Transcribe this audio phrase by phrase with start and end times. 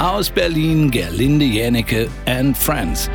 [0.00, 3.10] Aus Berlin Gerlinde Jänecke and Friends.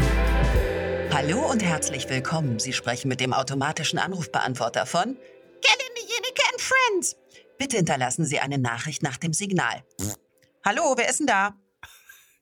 [1.11, 2.59] Hallo und herzlich willkommen.
[2.59, 7.15] Sie sprechen mit dem automatischen Anrufbeantworter von Gerlinde Jänecke and Friends.
[7.57, 9.83] Bitte hinterlassen Sie eine Nachricht nach dem Signal.
[10.63, 11.55] Hallo, wer ist denn da?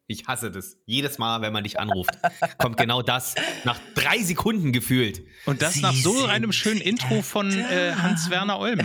[0.08, 0.78] Ich hasse das.
[0.86, 2.12] Jedes Mal, wenn man dich anruft,
[2.58, 5.26] kommt genau das nach drei Sekunden gefühlt.
[5.46, 8.80] Und das Sie nach so einem schönen Intro von äh, Hans-Werner Olm.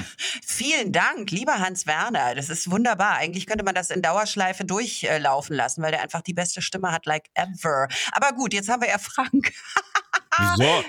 [0.46, 2.36] Vielen Dank, lieber Hans Werner.
[2.36, 3.16] Das ist wunderbar.
[3.16, 7.04] Eigentlich könnte man das in Dauerschleife durchlaufen lassen, weil der einfach die beste Stimme hat,
[7.04, 7.88] like ever.
[8.12, 9.52] Aber gut, jetzt haben wir ja Frank.
[10.38, 10.84] Wieso?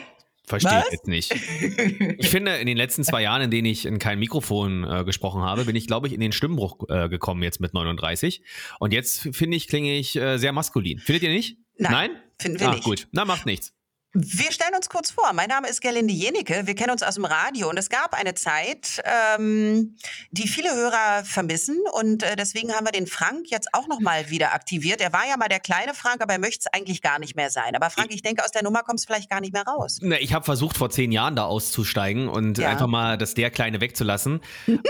[0.49, 1.33] Verstehe ich jetzt nicht.
[2.19, 5.41] Ich finde, in den letzten zwei Jahren, in denen ich in kein Mikrofon äh, gesprochen
[5.41, 8.41] habe, bin ich, glaube ich, in den Stimmbruch äh, gekommen jetzt mit 39.
[8.79, 10.99] Und jetzt, finde ich, klinge ich äh, sehr maskulin.
[10.99, 11.57] Findet ihr nicht?
[11.77, 12.83] Nein, finden wir ah, nicht.
[12.83, 13.07] gut.
[13.11, 13.73] Na, macht nichts.
[14.13, 15.33] Wir stellen uns kurz vor.
[15.33, 16.65] Mein Name ist Gerlinde Jenecke.
[16.65, 19.95] Wir kennen uns aus dem Radio und es gab eine Zeit, ähm,
[20.31, 24.31] die viele Hörer vermissen und äh, deswegen haben wir den Frank jetzt auch noch mal
[24.31, 24.99] wieder aktiviert.
[24.99, 27.51] Er war ja mal der kleine Frank, aber er möchte es eigentlich gar nicht mehr
[27.51, 27.75] sein.
[27.75, 29.99] Aber Frank, ich denke, aus der Nummer kommst du vielleicht gar nicht mehr raus.
[30.01, 32.69] Na, ich habe versucht, vor zehn Jahren da auszusteigen und Ja.
[32.69, 34.41] einfach mal das der Kleine wegzulassen.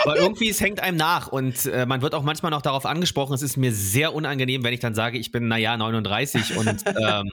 [0.05, 3.33] Aber irgendwie, es hängt einem nach und äh, man wird auch manchmal noch darauf angesprochen.
[3.33, 7.29] Es ist mir sehr unangenehm, wenn ich dann sage, ich bin, naja, 39 und ähm,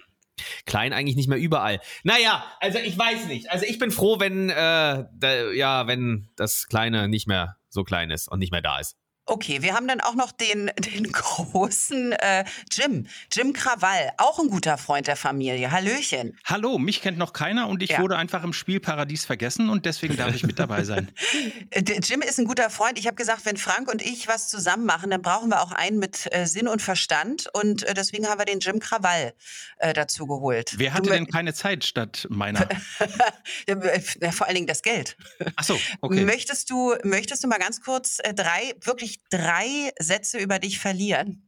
[0.64, 1.80] klein eigentlich nicht mehr überall.
[2.04, 3.50] Naja, also ich weiß nicht.
[3.50, 8.10] Also ich bin froh, wenn, äh, da, ja, wenn das Kleine nicht mehr so klein
[8.10, 8.96] ist und nicht mehr da ist.
[9.26, 14.48] Okay, wir haben dann auch noch den, den großen äh, Jim, Jim Krawall, auch ein
[14.48, 15.72] guter Freund der Familie.
[15.72, 16.38] Hallöchen.
[16.44, 18.00] Hallo, mich kennt noch keiner und ich Ja.
[18.00, 21.10] wurde einfach im Spielparadies vergessen und deswegen darf ich mit dabei sein.
[22.04, 22.98] Jim ist ein guter Freund.
[22.98, 25.98] Ich habe gesagt, wenn Frank und ich was zusammen machen, dann brauchen wir auch einen
[25.98, 27.48] mit äh, Sinn und Verstand.
[27.52, 29.34] Und äh, deswegen haben wir den Jim Krawall
[29.78, 30.74] äh, dazu geholt.
[30.76, 32.68] Wer hatte Du, denn keine Zeit statt meiner?
[33.66, 35.16] äh, vor allen Dingen das Geld.
[35.56, 36.24] Ach so, okay.
[36.24, 41.42] Möchtest du, möchtest du mal ganz kurz äh, drei, wirklich drei Sätze über dich verlieren?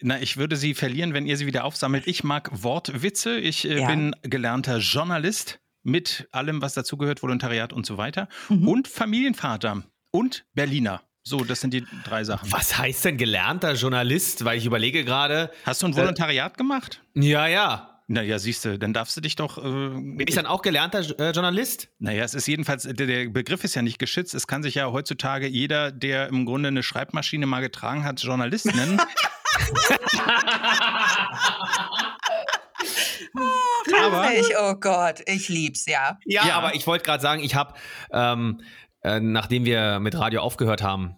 [0.00, 2.06] Na, ich würde sie verlieren, wenn ihr sie wieder aufsammelt.
[2.06, 3.38] Ich mag Wortwitze.
[3.38, 3.88] Ich äh, Ja.
[3.88, 8.28] bin gelernter Journalist mit allem, was dazugehört, Volontariat und so weiter.
[8.48, 8.68] Mhm.
[8.68, 11.02] Und Familienvater und Berliner.
[11.24, 12.50] So, das sind die drei Sachen.
[12.52, 14.44] Was heißt denn gelernter Journalist?
[14.44, 17.02] Weil ich überlege gerade, Hast du ein Volontariat gemacht?
[17.14, 17.97] ja, ja.
[18.10, 19.58] Naja, siehst du, dann darfst du dich doch.
[19.58, 21.88] Äh, Bin ich dann auch gelernter äh, Journalist?
[21.98, 24.32] Naja, es ist jedenfalls, der, der Begriff ist ja nicht geschützt.
[24.34, 28.64] Es kann sich ja heutzutage jeder, der im Grunde eine Schreibmaschine mal getragen hat, Journalist
[28.74, 28.98] nennen.
[34.02, 36.18] Aber- ich, oh Gott, ich lieb's, ja.
[36.24, 36.54] Ja, Ja.
[36.56, 37.74] aber ich wollte gerade sagen, ich habe,
[38.12, 38.60] ähm,
[39.02, 41.16] äh, nachdem wir mit Radio aufgehört haben,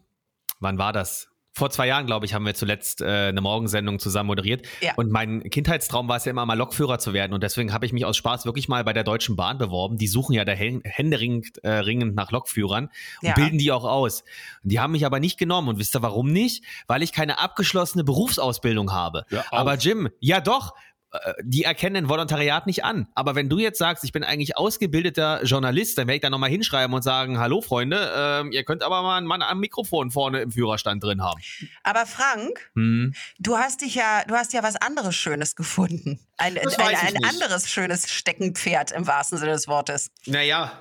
[0.60, 1.28] wann war das?
[1.60, 4.66] Vor zwei Jahren, glaube ich, haben wir zuletzt äh, eine Morgensendung zusammen moderiert.
[4.81, 4.94] Ja.
[4.97, 7.32] Und mein Kindheitstraum war es ja immer mal Lokführer zu werden.
[7.34, 9.97] Und deswegen habe ich mich aus Spaß wirklich mal bei der Deutschen Bahn beworben.
[9.98, 12.87] Die suchen ja da hän- händeringend äh, ringend nach Lokführern
[13.22, 13.34] und Ja.
[13.34, 14.22] bilden die auch aus.
[14.65, 15.69] Und die haben mich aber nicht genommen.
[15.69, 16.65] Und wisst ihr warum nicht?
[16.87, 19.25] Weil ich keine abgeschlossene Berufsausbildung habe.
[19.31, 19.53] Auf.
[19.53, 20.75] aber Jim, ja doch,
[21.43, 23.09] die erkennen Volontariat nicht an.
[23.15, 26.50] Aber wenn du jetzt sagst, ich bin eigentlich ausgebildeter Journalist, dann werde ich da nochmal
[26.50, 30.41] hinschreiben und sagen, hallo Freunde, ähm, ihr könnt aber mal einen Mann am Mikrofon vorne
[30.43, 31.41] im Führerstand drin haben.
[31.82, 33.12] Aber Frank, Hm.
[33.38, 36.21] du hast dich ja, du hast ja was anderes Schönes gefunden.
[36.37, 40.10] Ein, ein, ein anderes schönes Steckenpferd im wahrsten Sinne des Wortes.
[40.27, 40.72] Naja,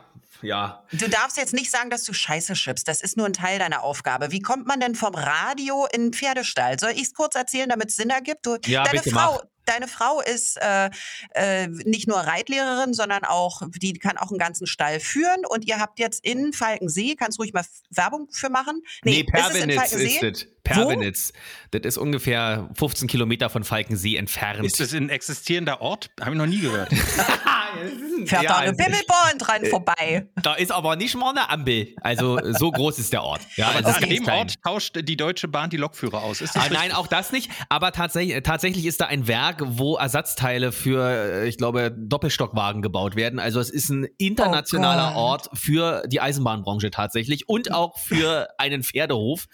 [0.42, 0.84] ja.
[0.94, 2.88] Du darfst jetzt nicht sagen, dass du Scheiße schippst.
[2.88, 4.32] Das ist nur ein Teil deiner Aufgabe.
[4.32, 6.80] Wie kommt man denn vom Radio in den Pferdestall?
[6.80, 8.46] Soll ich es kurz erzählen, damit es Sinn ergibt?
[8.46, 9.42] Du, Ja, deine Frau, mach.
[9.70, 10.90] Deine Frau ist äh,
[11.36, 15.46] äh, nicht nur Reitlehrerin, sondern auch, die kann auch einen ganzen Stall führen.
[15.48, 18.82] Und ihr habt jetzt in Falkensee, kannst ruhig mal Werbung für machen?
[19.04, 20.28] Nee, ist es in Pervenitz Falkensee?
[20.28, 20.48] ist es.
[20.64, 21.34] Pervenitz.
[21.72, 24.64] Das ist ungefähr 15 Kilometer von Falkensee entfernt.
[24.66, 26.12] ist das ein existierender Ort?
[26.20, 26.90] Habe ich noch nie gehört.
[28.26, 30.28] Fährt Ja, da eine Bimmelborn dran vorbei.
[30.42, 31.96] da ist aber nicht mal eine Ampel.
[32.02, 33.42] Also so groß ist der Ort.
[33.56, 34.28] Ja, Aber also an ist dem.
[34.28, 36.42] Ort tauscht die Deutsche Bahn die Lokführer aus.
[36.42, 37.50] Ist das Ah, nein, auch das nicht.
[37.70, 43.16] Aber tatsächlich, tatsächlich ist da ein Werk, wo Ersatzteile für, äh, ich glaube, Doppelstockwagen gebaut
[43.16, 43.40] werden.
[43.40, 45.20] Also es ist ein internationaler Oh.
[45.20, 49.48] Ort für die Eisenbahnbranche tatsächlich und auch für einen Pferdehof,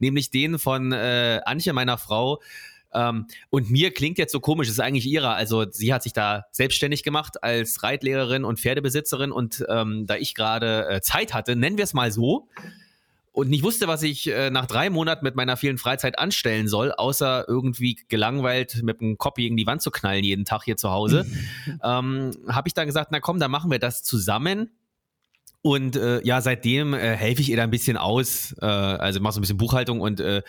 [0.00, 2.40] nämlich den von äh, Antje, meiner Frau.
[2.92, 5.34] Ähm, und mir klingt jetzt so komisch, es ist eigentlich ihrer.
[5.34, 10.34] Also sie hat sich da selbstständig gemacht als Reitlehrerin und Pferdebesitzerin und ähm, da ich
[10.34, 12.48] gerade äh, Zeit hatte, nennen wir es mal so,
[13.40, 16.92] und nicht wusste, was ich äh, nach drei Monaten mit meiner vielen Freizeit anstellen soll,
[16.92, 20.90] außer irgendwie gelangweilt mit dem Kopf gegen die Wand zu knallen jeden Tag hier zu
[20.90, 21.24] Hause,
[21.82, 24.70] ähm, habe ich dann gesagt, na komm, dann machen wir das zusammen.
[25.62, 29.34] Und äh, ja, seitdem äh, helfe ich ihr da ein bisschen aus, äh, also mache
[29.34, 30.42] so ein bisschen Buchhaltung und äh,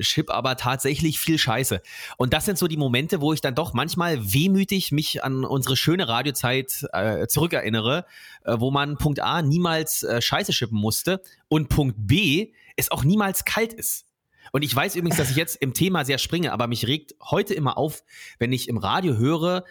[0.00, 1.80] Chip aber tatsächlich viel Scheiße.
[2.16, 5.76] Und das sind so die Momente, wo ich dann doch manchmal wehmütig mich an unsere
[5.76, 8.06] schöne Radiozeit äh, zurückerinnere,
[8.44, 13.04] äh, wo man Punkt A niemals äh, Scheiße schippen musste und Punkt B es auch
[13.04, 14.06] niemals kalt ist.
[14.52, 17.54] Und ich weiß übrigens, dass ich jetzt im Thema sehr springe, aber mich regt heute
[17.54, 18.04] immer auf,
[18.38, 19.64] wenn ich im Radio höre,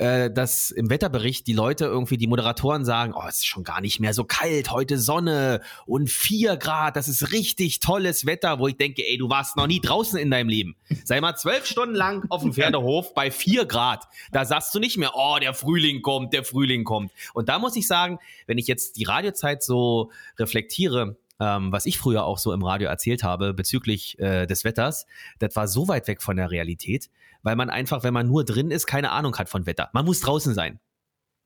[0.00, 3.82] äh, dass im Wetterbericht die Leute irgendwie, die Moderatoren sagen, oh, es ist schon gar
[3.82, 8.66] nicht mehr so kalt, heute Sonne und vier Grad, das ist richtig tolles Wetter, wo
[8.66, 10.74] ich denke, ey, du warst noch nie draußen in deinem Leben.
[11.04, 14.04] Sei mal zwölf Stunden lang auf dem Pferdehof bei vier Grad.
[14.32, 17.12] Da sagst du nicht mehr, oh, der Frühling kommt, der Frühling kommt.
[17.34, 21.98] Und da muss ich sagen, wenn ich jetzt die Radiozeit so reflektiere, ähm, was ich
[21.98, 25.06] früher auch so im Radio erzählt habe bezüglich äh, des Wetters,
[25.38, 27.10] das war so weit weg von der Realität,
[27.42, 29.88] weil man einfach, wenn man nur drin ist, keine Ahnung hat von Wetter.
[29.92, 30.78] Man muss draußen sein.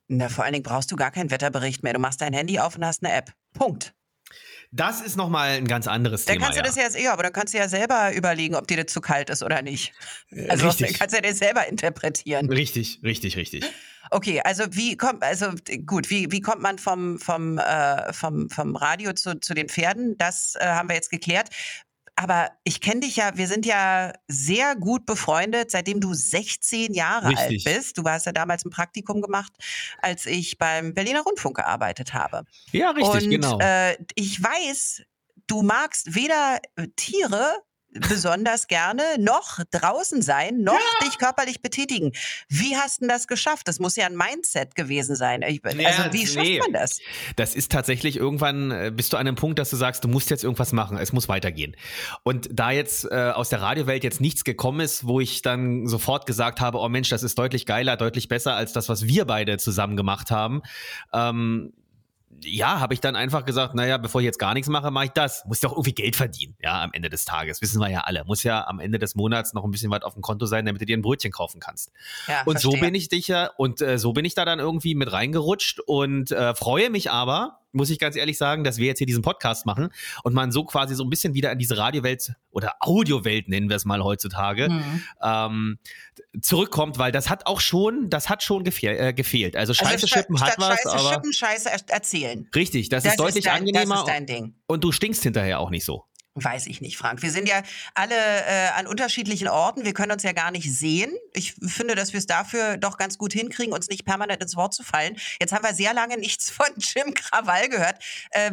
[0.08, 1.94] Na, vor allen Dingen brauchst du gar keinen Wetterbericht mehr.
[1.94, 3.32] Du machst dein Handy auf und hast eine App.
[3.54, 3.94] Punkt.
[4.76, 6.46] Das ist nochmal ein ganz anderes dann Thema.
[6.46, 8.92] kannst du das ja, ja, aber dann kannst du ja selber überlegen, ob dir das
[8.92, 9.92] zu kalt ist oder nicht.
[10.48, 10.88] Also richtig.
[10.88, 12.50] dann kannst du ja das selber interpretieren.
[12.50, 13.64] Richtig, richtig, richtig.
[14.10, 15.46] Okay, also wie kommt, also
[15.86, 20.16] gut, wie, wie kommt man vom, vom, äh, vom, vom Radio zu, zu den Pferden?
[20.18, 21.50] Das äh, haben wir jetzt geklärt.
[22.16, 27.30] Aber ich kenne dich ja, wir sind ja sehr gut befreundet, seitdem du 16 Jahre
[27.30, 27.66] Richtig.
[27.66, 27.98] alt bist.
[27.98, 29.52] Du hast ja damals ein Praktikum gemacht,
[30.00, 32.44] als ich beim Berliner Rundfunk gearbeitet habe.
[32.70, 33.58] Ja, richtig, Und genau.
[33.60, 35.02] äh, ich weiß,
[35.46, 37.58] du magst weder äh, Tiere
[37.94, 42.12] besonders gerne noch draußen sein, noch dich körperlich betätigen.
[42.48, 43.68] Wie hast du das geschafft?
[43.68, 45.42] Das muss ja ein Mindset gewesen sein.
[45.42, 46.58] Ich, Ja, also wie schafft nee.
[46.58, 46.98] man das?
[47.36, 50.30] Das ist tatsächlich irgendwann, äh, bist du an einem Punkt, dass du sagst, du musst
[50.30, 51.76] jetzt irgendwas machen, es muss weitergehen.
[52.22, 56.26] Und da jetzt äh, aus der Radiowelt jetzt nichts gekommen ist, wo ich dann sofort
[56.26, 59.58] gesagt habe, oh Mensch, das ist deutlich geiler, deutlich besser als das, was wir beide
[59.58, 60.62] zusammen gemacht haben,
[61.12, 61.72] ähm,
[62.44, 65.10] ja, habe ich dann einfach gesagt, naja, bevor ich jetzt gar nichts mache, mache ich
[65.12, 65.44] das.
[65.46, 67.60] Muss auch irgendwie Geld verdienen, ja, am Ende des Tages.
[67.62, 68.24] Wissen wir ja alle.
[68.24, 70.80] Muss ja am Ende des Monats noch ein bisschen was auf dem Konto sein, damit
[70.80, 71.90] du dir ein Brötchen kaufen kannst.
[72.28, 72.88] Ja, Und so verstehe.
[72.88, 76.30] bin ich dich ja, und äh, so bin ich da dann irgendwie mit reingerutscht und
[76.32, 79.66] äh, freue mich aber, muss ich ganz ehrlich sagen, dass wir jetzt hier diesen Podcast
[79.66, 79.88] machen
[80.22, 83.76] und man so quasi so ein bisschen wieder in diese Radiowelt oder Audiowelt nennen wir
[83.76, 85.02] es mal heutzutage, Mhm.
[85.22, 85.78] ähm,
[86.40, 89.56] zurückkommt, weil das hat auch schon, das hat schon gefehl, äh, gefehlt.
[89.56, 92.48] Also Scheiße also schippen hat was, Scheiße aber schippen, Scheiße er erzählen.
[92.54, 94.54] richtig, das, ist deutlich dein, angenehmer Das ist dein Ding.
[94.66, 96.04] und du stinkst hinterher auch nicht so.
[96.36, 97.22] Weiß ich nicht, Frank.
[97.22, 97.62] Wir sind ja
[97.94, 99.84] alle äh, an unterschiedlichen Orten.
[99.84, 101.12] Wir können uns ja gar nicht sehen.
[101.32, 104.74] Ich finde, dass wir es dafür doch ganz gut hinkriegen, uns nicht permanent ins Wort
[104.74, 105.16] zu fallen.
[105.40, 108.02] Jetzt haben wir sehr lange nichts von Jim Krawall gehört.
[108.30, 108.50] Äh,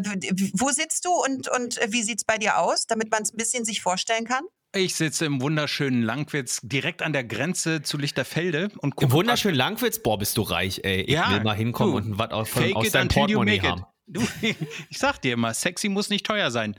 [0.53, 3.37] wo sitzt du und, und äh, wie sieht's bei dir aus, damit man es ein
[3.37, 4.43] bisschen sich vorstellen kann?
[4.73, 9.55] Ich sitze im wunderschönen Langwitz direkt an der Grenze zu Lichterfelde und gucke Im wunderschönen
[9.55, 11.01] Langwitz, boah, bist du reich, ey.
[11.01, 13.85] Ich Ja, will mal hinkommen du, und was aus, von, aus deinem Portemonnaie haben.
[14.07, 14.21] Du,
[14.89, 16.75] ich sag dir immer, sexy muss nicht teuer sein.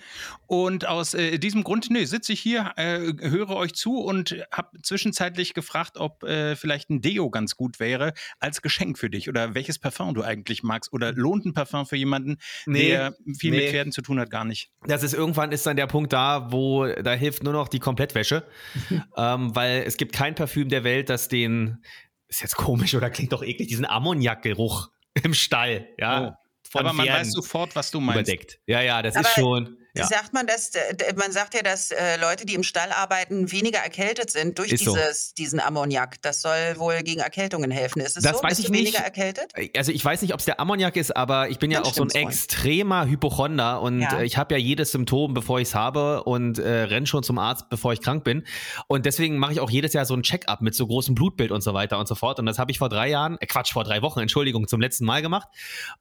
[0.46, 4.80] Und aus äh, diesem Grund, nee, sitze ich hier, äh, höre euch zu und habe
[4.82, 9.54] zwischenzeitlich gefragt, ob äh, vielleicht ein Deo ganz gut wäre als Geschenk für dich oder
[9.54, 10.92] welches Parfum du eigentlich magst.
[10.92, 12.36] Oder lohnt ein Parfum für jemanden,
[12.66, 13.58] Nee, der viel nee.
[13.58, 14.70] mit Pferden zu tun hat, gar nicht.
[14.86, 18.46] Das ist irgendwann ist dann der Punkt da, wo da hilft nur noch die Komplettwäsche,
[19.16, 21.82] ähm, weil es gibt kein Parfüm der Welt, das den
[22.28, 24.90] ist jetzt komisch oder klingt doch eklig diesen Ammoniakgeruch
[25.22, 26.42] im Stall, ja, Oh.
[26.72, 28.28] Von Aber man Pferden weiß sofort, was du meinst.
[28.30, 28.58] überdeckt.
[28.66, 29.76] Ja, ja, das Aber ist schon.
[29.94, 30.06] Ja.
[30.06, 33.79] Sagt man das, äh, man sagt ja, dass äh, Leute, die im Stall arbeiten, weniger
[33.81, 34.94] erkältet sind durch Ist so.
[34.94, 36.21] dieses, diesen Ammoniak.
[36.23, 38.00] Das soll wohl gegen Erkältungen helfen.
[38.00, 38.43] Ist es Das so?
[38.43, 38.81] weiß Bist ich du nicht.
[38.87, 39.53] weniger erkältet?
[39.77, 41.94] Also ich weiß nicht, ob es der Ammoniak ist, aber ich bin ja Dann auch
[41.94, 44.21] so ein extremer Hypochonder und Ja.
[44.21, 47.39] äh, ich habe ja jedes Symptom, bevor ich es habe und äh, renn schon zum
[47.39, 48.47] Arzt, bevor ich krank bin.
[48.87, 51.61] Und deswegen mache ich auch jedes Jahr so ein Check-up mit so großem Blutbild und
[51.63, 52.39] so weiter und so fort.
[52.39, 55.05] Und das habe ich vor drei Jahren, äh, Quatsch, vor drei Wochen, Entschuldigung, zum letzten
[55.05, 55.49] Mal gemacht.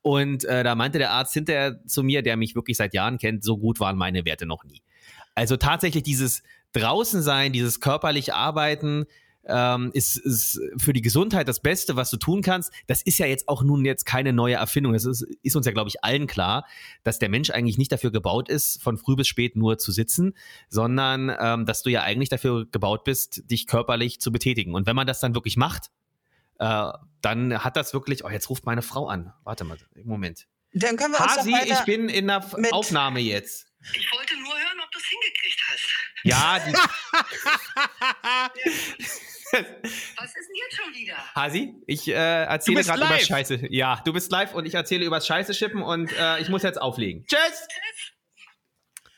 [0.02, 3.44] Und äh, da meinte der Arzt hinterher zu mir, der mich wirklich seit Jahren kennt,
[3.44, 4.82] so gut waren meine Werte noch nie.
[5.36, 9.06] Also tatsächlich dieses draußen sein, dieses körperlich arbeiten,
[9.46, 12.72] ähm, ist, ist für die Gesundheit das Beste, was du tun kannst.
[12.88, 14.94] Das ist ja jetzt auch nun jetzt keine neue Erfindung.
[14.94, 16.66] Das ist, ist uns ja, glaube ich, allen klar,
[17.04, 20.34] dass der Mensch eigentlich nicht dafür gebaut ist, von früh bis spät nur zu sitzen,
[20.70, 24.76] sondern ähm, dass du ja eigentlich dafür gebaut bist, dich körperlich zu betätigen.
[24.76, 25.90] Und wenn man das dann wirklich macht,
[26.60, 28.24] äh, dann hat das wirklich.
[28.24, 29.34] Oh, jetzt ruft meine Frau an.
[29.44, 30.48] Warte mal, Moment.
[30.74, 33.71] Dann können wir Hasi, ich bin in der Aufnahme jetzt.
[33.94, 35.90] Ich wollte nur hören, ob du es hingekriegt hast.
[36.24, 36.74] Ja, die,
[40.18, 41.18] Was ist denn jetzt schon wieder?
[41.36, 43.20] Hasi, ich äh, erzähle gerade über.
[43.20, 43.68] Scheiße.
[43.70, 46.80] Ja, du bist live und ich erzähle über Scheiße schippen und äh, ich muss jetzt
[46.80, 47.26] auflegen.
[47.26, 47.68] Tschüss!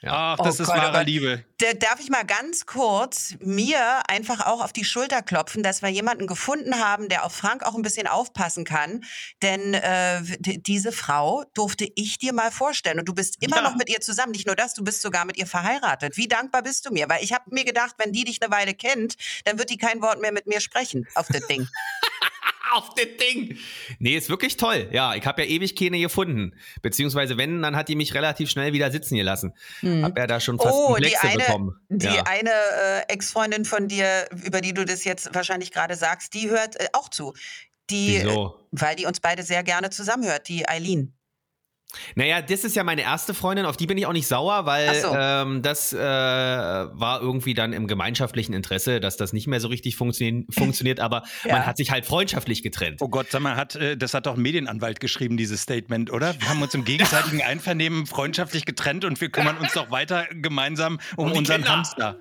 [0.05, 1.07] Ach, Oh das ist Gott, oh wahre Gott.
[1.07, 1.45] Liebe.
[1.59, 5.89] Da darf ich mal ganz kurz mir einfach auch auf die Schulter klopfen, dass wir
[5.89, 9.03] jemanden gefunden haben, der auf Frank auch ein bisschen aufpassen kann.
[9.41, 12.99] Denn äh, diese Frau durfte ich dir mal vorstellen.
[12.99, 13.61] Und du bist immer Ja.
[13.63, 14.33] noch mit ihr zusammen.
[14.33, 16.17] Nicht nur das, du bist sogar mit ihr verheiratet.
[16.17, 17.07] Wie dankbar bist du mir?
[17.07, 20.01] Weil ich habe mir gedacht, wenn die dich eine Weile kennt, dann wird die kein
[20.01, 21.67] Wort mehr mit mir sprechen auf das Ding.
[22.73, 23.57] auf das Ding.
[23.99, 24.89] Nee, ist wirklich toll.
[24.91, 26.55] Ja, ich habe ja ewig keine gefunden.
[26.81, 29.53] Beziehungsweise wenn, dann hat die mich relativ schnell wieder sitzen gelassen.
[29.79, 30.03] Hm.
[30.03, 31.75] Hab ja da schon fast Oh, die eine, bekommen.
[31.89, 32.23] die ja.
[32.25, 36.79] eine äh, Ex-Freundin von dir, über die du das jetzt wahrscheinlich gerade sagst, die hört
[36.79, 37.33] äh, auch zu.
[37.89, 41.13] Die, äh, weil die uns beide sehr gerne zusammenhört, die Eileen.
[42.15, 44.93] Naja, das ist ja meine erste Freundin, auf die bin ich auch nicht sauer, weil
[44.95, 45.13] so.
[45.15, 49.95] ähm, das äh, war irgendwie dann im gemeinschaftlichen Interesse, dass das nicht mehr so richtig
[49.95, 51.53] funktio funktioniert, aber Ja.
[51.57, 53.01] man hat sich halt freundschaftlich getrennt.
[53.01, 56.39] Oh Gott, sag mal, hat, äh, das hat doch ein Medienanwalt geschrieben, dieses Statement, oder?
[56.39, 60.99] Wir haben uns im gegenseitigen Einvernehmen freundschaftlich getrennt und wir kümmern uns doch weiter gemeinsam
[61.15, 61.77] um, die unseren Kinder.
[61.77, 62.17] Hamster.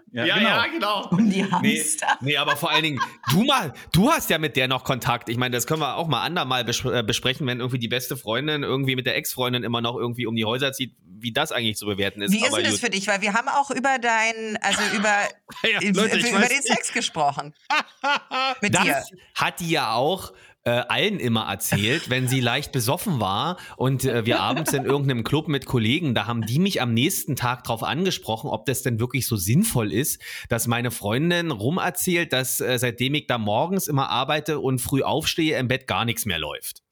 [0.72, 1.08] genau.
[1.10, 2.06] Um die Nee, Hamster.
[2.20, 3.00] nee, aber vor allen Dingen,
[3.32, 5.28] du mal, du hast ja mit der noch Kontakt.
[5.28, 8.16] Ich meine, das können wir auch mal andermal bes äh, besprechen, wenn irgendwie die beste
[8.16, 11.76] Freundin irgendwie mit der Ex-Freundin immer noch irgendwie um die Häuser zieht, wie das eigentlich
[11.76, 12.32] zu bewerten ist.
[12.32, 13.06] Wie ist denn das für dich?
[13.06, 15.14] Weil wir haben auch über dein, also über,
[15.62, 16.62] Ja, Leute, über weiß den.
[16.62, 17.54] Sex gesprochen.
[18.60, 18.84] Mit dir.
[18.84, 20.32] Das hat die ja auch
[20.64, 25.24] äh, allen immer erzählt, wenn sie leicht besoffen war und äh, wir abends in irgendeinem
[25.24, 29.00] Club mit Kollegen, da haben die mich am nächsten Tag drauf angesprochen, ob das denn
[29.00, 34.08] wirklich so sinnvoll ist, dass meine Freundin rumerzählt, dass äh, seitdem ich da morgens immer
[34.10, 36.82] arbeite und früh aufstehe, im Bett gar nichts mehr läuft.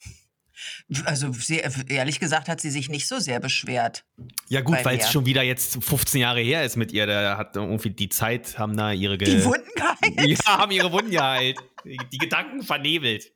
[1.05, 4.05] Also sie, ehrlich gesagt hat sie sich nicht so sehr beschwert.
[4.49, 7.57] Ja gut, weil es schon wieder jetzt 15 Jahre her ist mit ihr, da hat
[7.57, 10.39] irgendwie die Zeit, haben da ihre Ge Die Wunden geheilt.
[10.47, 11.59] ja, haben ihre Wunden geheilt.
[11.85, 13.33] Die Gedanken vernebelt.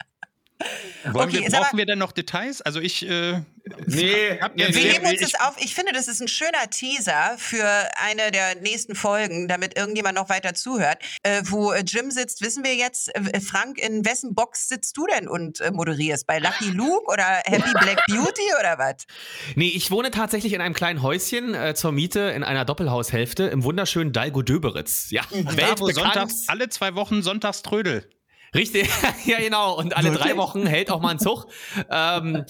[1.04, 2.62] Wollen Okay, wir, brauchen aber- wir denn noch Details?
[2.62, 3.40] Also ich äh,
[3.87, 5.56] Nee, hab Wir mir Nee, heben uns ich, das auf.
[5.58, 7.64] Ich finde, das ist ein schöner Teaser für
[7.96, 10.99] eine der nächsten Folgen, damit irgendjemand noch weiter zuhört.
[11.23, 13.14] Äh, wo äh, Jim sitzt, wissen wir jetzt.
[13.14, 16.26] Äh, Frank, in wessen Box sitzt du denn und äh, moderierst?
[16.26, 19.04] Bei Lucky Luke oder Happy Black Beauty oder was?
[19.54, 23.64] Nee, ich wohne tatsächlich in einem kleinen Häuschen äh, zur Miete in einer Doppelhaushälfte im
[23.64, 25.06] wunderschönen Dalgo-Döberitz.
[25.11, 25.94] Ja, da, wo weltbekannt.
[25.94, 28.08] sonntags, alle zwei Wochen Sonntagströdel.
[28.54, 28.88] Richtig,
[29.26, 29.76] ja genau.
[29.76, 30.32] Und alle Wirklich?
[30.32, 31.46] drei Wochen hält auch mal ein Zug.
[31.90, 32.44] ähm,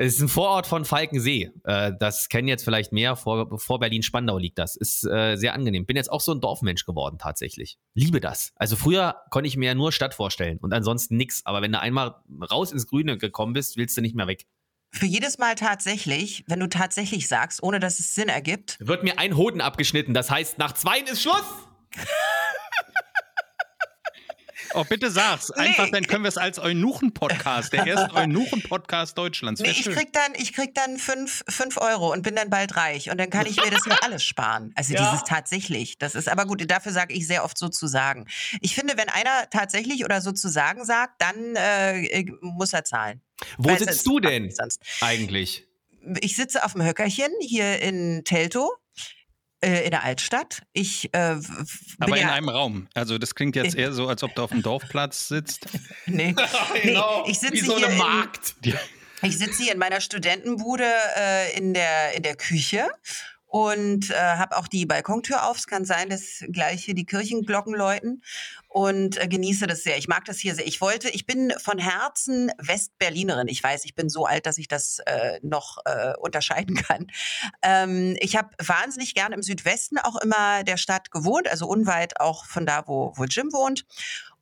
[0.00, 1.50] es ist ein Vorort von Falkensee.
[1.64, 3.16] Äh, das kennen jetzt vielleicht mehr.
[3.16, 4.76] Vor, vor Berlin-Spandau liegt das.
[4.76, 5.86] Ist äh, sehr angenehm.
[5.86, 7.78] Bin jetzt auch so ein Dorfmensch geworden tatsächlich.
[7.94, 8.52] Liebe das.
[8.54, 11.44] Also früher konnte ich mir ja nur Stadt vorstellen und ansonsten nix.
[11.44, 12.14] Aber wenn du einmal
[12.48, 14.46] raus ins Grüne gekommen bist, willst du nicht mehr weg.
[14.92, 19.18] Für jedes Mal tatsächlich, wenn du tatsächlich sagst, ohne dass es Sinn ergibt, Wird mir
[19.18, 20.14] ein Hoden abgeschnitten.
[20.14, 21.42] Das heißt, nach zweien ist Schluss.
[24.74, 25.50] Oh, bitte sag's.
[25.56, 25.62] Nee.
[25.68, 29.60] Einfach, dann können wir es als Eunuchen-Podcast, der erste Eunuchen-Podcast Deutschlands.
[29.60, 29.94] Nee, ich schön.
[29.94, 33.10] krieg dann, ich krieg dann fünf, fünf Euro und bin dann bald reich.
[33.10, 34.72] Und dann kann ich mir das ja alles sparen.
[34.74, 35.04] Also Ja.
[35.10, 35.98] dieses tatsächlich.
[35.98, 38.26] Das ist aber gut, dafür sage ich sehr oft sozusagen.
[38.60, 43.20] Ich finde, wenn einer tatsächlich oder sozusagen sagt, dann äh, muss er zahlen.
[43.56, 44.82] Wo Weil sitzt du denn Sonst.
[45.00, 45.64] eigentlich?
[46.20, 48.70] Ich sitze auf dem Höckerchen hier in Teltow.
[49.60, 50.62] Äh, in der Altstadt.
[50.72, 51.36] Ich äh,
[51.98, 52.86] Aber in ja, einem Raum.
[52.94, 55.66] Also das klingt jetzt eher so, als ob du auf dem Dorfplatz sitzt.
[56.06, 56.32] nee,
[56.84, 56.96] nee,
[57.26, 58.54] ich sitze Wie so hier eine in, Markt.
[59.20, 62.88] Ich sitze hier in meiner Studentenbude äh, in, der, in der Küche
[63.46, 65.56] und äh, habe auch die Balkontür auf.
[65.56, 68.22] Es kann sein, dass gleich hier die Kirchenglocken läuten
[68.78, 69.98] und äh, genieße das sehr.
[69.98, 70.64] Ich mag das hier sehr.
[70.64, 73.48] Ich wollte, ich bin von Herzen Westberlinerin.
[73.48, 77.08] Ich weiß, ich bin so alt, dass ich das äh, noch äh, unterscheiden kann.
[77.62, 82.44] Ähm, ich habe wahnsinnig gern im Südwesten auch immer der Stadt gewohnt, also unweit auch
[82.44, 83.84] von da, wo, wo Jim wohnt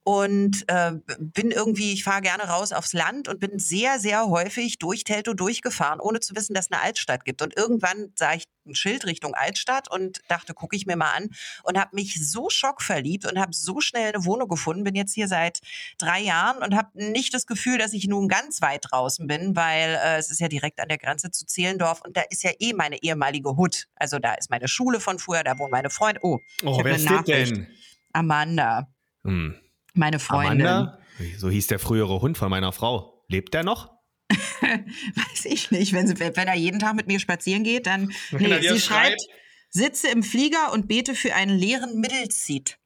[0.06, 4.78] und äh, bin irgendwie, ich fahre gerne raus aufs Land und bin sehr, sehr häufig
[4.78, 7.42] durch Teltow durchgefahren, ohne zu wissen, dass es eine Altstadt gibt.
[7.42, 11.30] Und irgendwann sah ich ein Schild Richtung Altstadt und dachte, gucke ich mir mal an
[11.64, 14.84] und habe mich so schockverliebt und habe so schnell eine Wohnung gefunden.
[14.84, 15.58] Bin jetzt hier seit
[15.98, 19.98] drei Jahren und habe nicht das Gefühl, dass ich nun ganz weit draußen bin, weil
[20.00, 22.74] äh, es ist ja direkt an der Grenze zu Zehlendorf und da ist ja eh
[22.74, 23.88] meine ehemalige Hut.
[23.96, 26.20] Also da ist meine Schule von früher, da wohnen meine Freunde.
[26.22, 27.66] Oh, ich Oh, wer eine ist denn?
[28.12, 28.86] Amanda,
[29.24, 29.56] Hm.
[29.96, 30.66] Meine Freundin.
[30.66, 30.98] Amanda?
[31.38, 33.24] So hieß der frühere Hund von meiner Frau.
[33.28, 33.90] Lebt der noch?
[34.60, 35.92] Weiß ich nicht.
[35.92, 38.12] Wenn, sie, wenn er jeden Tag mit mir spazieren geht, dann.
[38.32, 39.20] Nee, sie schreibt, schreibt.
[39.70, 42.78] sitze im Flieger und bete für einen leeren Mittelseat.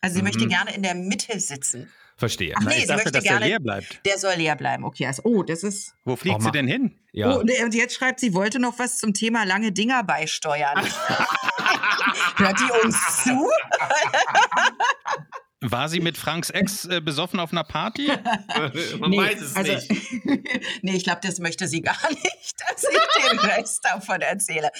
[0.00, 1.88] Also sie möchte gerne in der Mitte sitzen.
[2.16, 2.54] Verstehe.
[2.56, 3.46] Ach nee, ich sie dachte, möchte dass der gerne.
[3.46, 4.00] leer bleibt.
[4.04, 4.84] Der soll leer bleiben.
[4.84, 5.94] Okay, also, oh, das ist.
[6.04, 6.98] Wo fliegt Oh, sie denn hin?
[7.12, 7.34] Ja.
[7.36, 10.84] Oh, und jetzt schreibt sie, wollte noch was zum Thema lange Dinger beisteuern.
[12.36, 13.48] Hört die uns zu?
[15.64, 18.08] War sie mit Franks Ex äh, besoffen auf einer Party?
[18.98, 19.90] Man weiß es also, nicht.
[20.82, 24.70] nee, ich glaube, das möchte sie gar nicht, dass ich den Rest davon erzähle.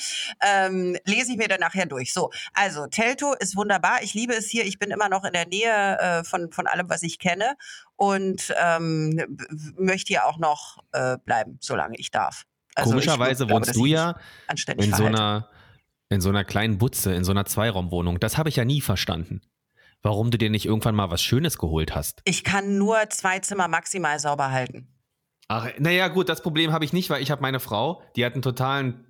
[0.40, 2.12] Ähm, lese ich mir dann nachher durch.
[2.12, 4.02] So, also Telto ist wunderbar.
[4.02, 4.64] Ich liebe es hier.
[4.64, 7.54] Ich bin immer noch in der Nähe äh, von, von allem, was ich kenne
[7.94, 9.38] und ähm,
[9.78, 12.42] möchte hier auch noch äh, bleiben, solange ich darf.
[12.74, 14.16] Also ich Komischerweise glaube, wohnst dass du ich ja
[14.76, 15.48] in so einer
[16.08, 18.20] in so einer kleinen Butze, in so einer Zweiraumwohnung.
[18.20, 19.40] Das habe ich ja nie verstanden.
[20.02, 22.20] Warum du dir nicht irgendwann mal was Schönes geholt hast.
[22.24, 24.88] Ich kann nur zwei Zimmer maximal sauber halten.
[25.48, 28.32] Ach, naja, gut, das Problem habe ich nicht, weil ich habe meine Frau, die hat
[28.32, 29.06] einen totalen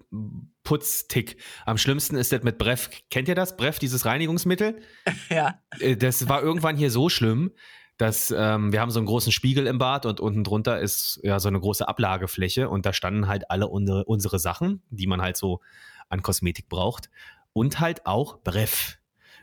[0.64, 1.36] Putztick.
[1.66, 2.90] Am schlimmsten ist das mit Bref.
[3.10, 3.56] Kennt ihr das?
[3.56, 4.80] Bref, dieses Reinigungsmittel?
[5.30, 5.60] Ja.
[5.80, 7.52] Äh, Das war irgendwann hier so schlimm,
[7.96, 11.38] dass ähm, wir haben so einen großen Spiegel im Bad und unten drunter ist ja
[11.40, 15.36] so eine große Ablagefläche und da standen halt alle unsere, unsere Sachen, die man halt
[15.36, 15.60] so
[16.08, 17.10] an Kosmetik braucht
[17.52, 18.98] und halt auch Bref.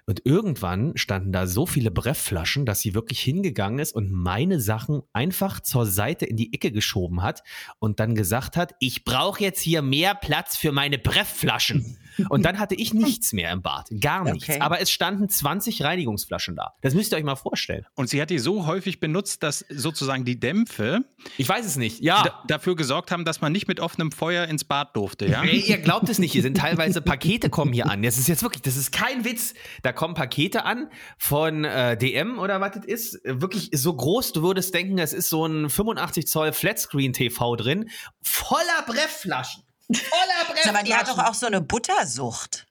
[0.10, 5.04] Und irgendwann standen da so viele Brefflaschen, dass sie wirklich hingegangen ist und meine Sachen
[5.14, 7.44] einfach zur Seite in die Ecke geschoben hat
[7.78, 12.00] und dann gesagt hat, ich brauche jetzt hier mehr Platz für meine Brefflaschen.
[12.28, 13.88] Und dann hatte ich nichts mehr im Bad.
[14.02, 14.50] Gar nichts.
[14.50, 14.60] Okay.
[14.60, 16.74] Aber es standen 20 Reinigungsflaschen da.
[16.82, 17.86] Das müsst ihr euch mal vorstellen.
[17.96, 21.06] Und sie hat die so häufig benutzt, dass sozusagen die Dämpfe
[21.38, 22.02] Ich weiß es nicht.
[22.02, 22.24] Ja.
[22.24, 25.44] da dafür gesorgt haben, dass man nicht mit offenem Feuer ins Bad durfte, ja?
[25.44, 28.02] Ey, ihr glaubt es nicht, hier sind teilweise Pakete kommen hier an.
[28.02, 29.54] Das ist jetzt wirklich, das ist kein Witz.
[29.84, 33.20] Da kommen Pakete an von äh, DM oder was das ist.
[33.26, 37.90] Wirklich so groß, du würdest denken, es ist so ein 85 Zoll Flatscreen TV drin,
[38.22, 39.64] voller Brefflaschen.
[39.92, 40.72] Voller Brefflaschen.
[40.72, 42.69] Mal, die hat doch auch so eine Buttersucht.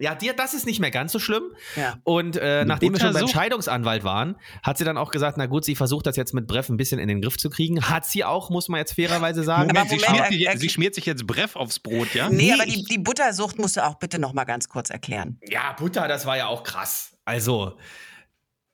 [0.00, 1.42] Ja, dir, das ist nicht mehr ganz so schlimm.
[1.76, 1.98] Ja.
[2.04, 3.28] Und äh, nachdem wir schon beim?
[3.28, 6.68] Scheidungsanwalt waren, hat sie dann auch gesagt, na gut, sie versucht das jetzt mit Breff
[6.70, 7.82] ein bisschen in den Griff zu kriegen.
[7.88, 9.68] Hat sie auch, muss man jetzt fairerweise sagen.
[9.68, 12.28] Moment, Aber sie, Moment, schmiert, sich- sie schmiert sich jetzt Breff aufs Brot, ja?
[12.28, 15.38] Nee, Nee, aber die, die Buttersucht musst du auch bitte noch mal ganz kurz erklären.
[15.46, 17.12] Ja, Butter, das war ja auch krass.
[17.26, 17.76] Also,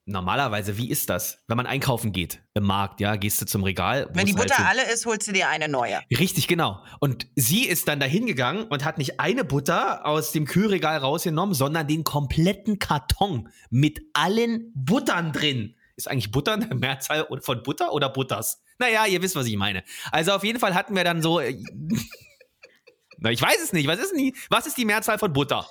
[0.07, 1.43] normalerweise, wie ist das?
[1.49, 4.09] Wenn man einkaufen geht im Markt, ja, gehst du zum Regal.
[4.15, 6.01] Wenn die halt Butter so- alle ist, holst du dir eine neue.
[6.11, 6.83] Richtig, genau.
[7.01, 11.55] Und sie ist dann dahin gegangen und hat nicht eine Butter aus dem Kühlregal rausgenommen,
[11.55, 15.75] sondern den kompletten Karton mit allen Buttern drin.
[15.97, 18.63] Ist eigentlich Butter eine Mehrzahl von Butter oder Butters?
[18.79, 19.83] Naja, ihr wisst, was ich meine.
[20.13, 21.41] Also auf jeden Fall hatten wir dann so.
[21.41, 21.57] äh,
[23.19, 23.87] Na, ich weiß es nicht.
[23.89, 25.67] Was ist, denn die, was ist die Mehrzahl von Butter?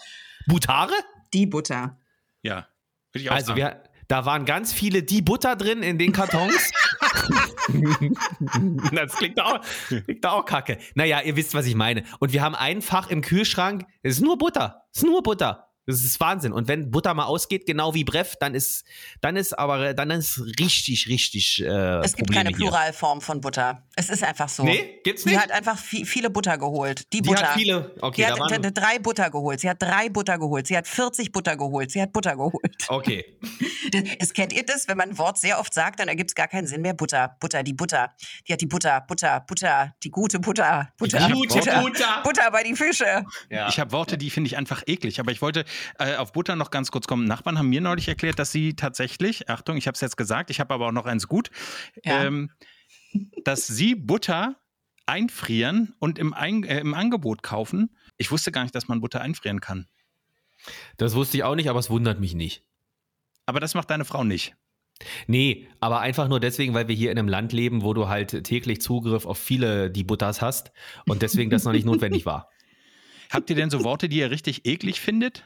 [0.47, 0.93] Butare?
[1.33, 1.99] Die Butter.
[2.41, 2.67] Ja.
[3.11, 3.59] Würde ich auch Also sagen.
[3.59, 6.71] wir, da waren ganz viele die Butter drin in den Kartons.
[8.93, 10.77] das klingt auch, klingt auch kacke.
[10.93, 12.03] Naja, ihr wisst, was ich meine.
[12.19, 14.83] Und wir haben ein Fach im Kühlschrank, es ist nur Butter.
[14.91, 15.64] Es ist nur Butter.
[15.87, 16.51] Das ist Wahnsinn.
[16.51, 18.85] Und wenn Butter mal ausgeht, genau wie Breff, dann ist,
[19.21, 21.61] dann ist aber, dann ist richtig, richtig.
[21.63, 21.65] Äh,
[21.99, 22.67] Es gibt Probleme keine hier.
[22.69, 23.83] Pluralform von Butter.
[23.95, 24.63] Es ist einfach so.
[24.63, 25.39] Nee, gibt's Sie nicht?
[25.39, 27.03] hat einfach vi- viele Butter geholt.
[27.13, 27.49] Die Die Butter.
[27.49, 27.95] hat viele.
[28.01, 29.59] Okay, Sie hat waren, drei Butter geholt.
[29.59, 30.65] Sie hat drei Butter geholt.
[30.67, 31.91] Sie hat 40 Butter geholt.
[31.91, 32.85] Sie hat Butter geholt.
[32.87, 33.37] okay.
[33.91, 36.35] Das, es kennt ihr das, wenn man ein Wort sehr oft sagt, dann ergibt es
[36.35, 36.95] gar keinen Sinn mehr.
[36.95, 38.11] Butter, Butter, die Butter.
[38.47, 42.21] Die hat die Butter, Butter, Butter, die gute Butter, Butter, gute Butter, Butter.
[42.23, 43.23] Butter bei die Fische.
[43.51, 43.67] Ja.
[43.69, 45.19] Ich habe Worte, die finde ich einfach eklig.
[45.19, 45.65] Aber ich wollte
[45.99, 47.25] äh, auf Butter noch ganz kurz kommen.
[47.25, 50.59] Nachbarn haben mir neulich erklärt, dass sie tatsächlich, Achtung, ich habe es jetzt gesagt, ich
[50.59, 51.49] habe aber auch noch eins gut,
[52.03, 52.23] Ja.
[52.25, 52.51] ähm,
[53.43, 54.55] dass sie Butter
[55.05, 57.95] einfrieren und im, Ein äh, im Angebot kaufen.
[58.17, 59.87] Ich wusste gar nicht, dass man Butter einfrieren kann.
[60.97, 62.63] Das wusste ich auch nicht, aber es wundert mich nicht.
[63.45, 64.55] Aber das macht deine Frau nicht.
[65.27, 68.43] Nee, aber einfach nur deswegen, weil wir hier in einem Land leben, wo du halt
[68.45, 70.71] täglich Zugriff auf viele die Butters hast
[71.05, 72.49] und deswegen das noch nicht notwendig war.
[73.29, 75.43] Habt ihr denn so Worte, die ihr richtig eklig findet?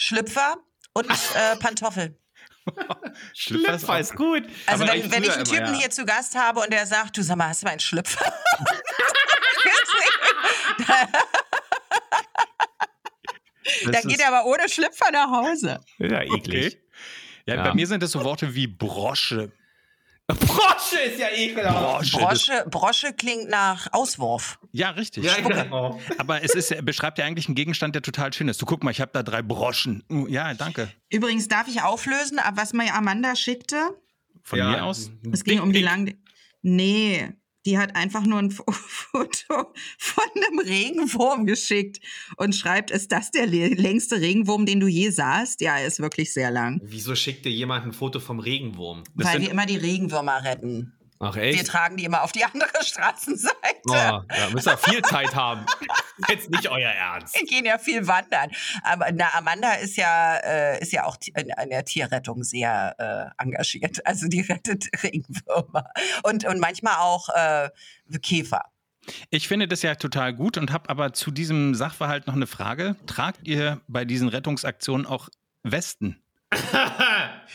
[0.00, 0.56] Schlüpfer
[0.94, 2.16] und äh, Pantoffel.
[3.34, 4.44] Schlüpfer ist gut.
[4.66, 5.80] Also Aber wenn, wenn ich einen immer, Typen ja.
[5.80, 8.32] hier zu Gast habe und der sagt, du sag mal, hast du mal einen Schlüpfer?
[13.84, 15.80] Das Dann geht er aber ohne Schlüpfer nach Hause.
[15.98, 16.66] Ja, eklig.
[16.66, 16.82] Okay.
[17.46, 17.62] Ja, Ja.
[17.64, 19.52] bei mir sind das so Worte wie Brosche.
[20.34, 22.10] Brosche ist ja ekelhaft.
[22.12, 22.16] Brosche.
[22.18, 24.58] Brosche, Brosche klingt nach Auswurf.
[24.72, 25.24] Ja, richtig.
[25.24, 26.00] Ja, genau.
[26.18, 28.60] Aber es ist, beschreibt ja eigentlich einen Gegenstand, der total schön ist.
[28.60, 30.02] Du guck mal, ich habe da drei Broschen.
[30.10, 30.88] Uh, Ja, danke.
[31.10, 33.76] Übrigens darf ich auflösen, was mir Amanda schickte.
[34.42, 34.70] Von Ja.
[34.70, 35.10] mir aus.
[35.32, 36.16] Es ging um die lange.
[36.62, 37.32] Nee,
[37.66, 42.00] die hat einfach nur ein Fo- Foto von einem Regenwurm geschickt
[42.36, 45.60] und schreibt, ist das der längste Regenwurm, den du je sahst?
[45.60, 46.80] Ja, er ist wirklich sehr lang.
[46.82, 49.04] Wieso schickt dir jemand ein Foto vom Regenwurm?
[49.14, 50.92] Das weil wir immer die Regenwürmer retten.
[51.22, 51.66] Ach Wir echt?
[51.66, 53.54] tragen die immer auf die andere Straßenseite.
[53.86, 55.66] Oh, da müsst ihr viel Zeit haben.
[56.28, 57.34] Jetzt nicht euer Ernst.
[57.34, 58.50] Wir gehen ja viel wandern.
[58.82, 63.42] Aber na, Amanda ist ja, äh, ist ja auch in, in der Tierrettung sehr äh,
[63.42, 64.04] engagiert.
[64.06, 65.90] Also die rettet Regenwürmer.
[66.22, 67.68] Und, und manchmal auch äh,
[68.22, 68.64] Käfer.
[69.28, 72.96] Ich finde das ja total gut und habe aber zu diesem Sachverhalt noch eine Frage.
[73.06, 75.28] Tragt ihr bei diesen Rettungsaktionen auch
[75.62, 76.22] Westen?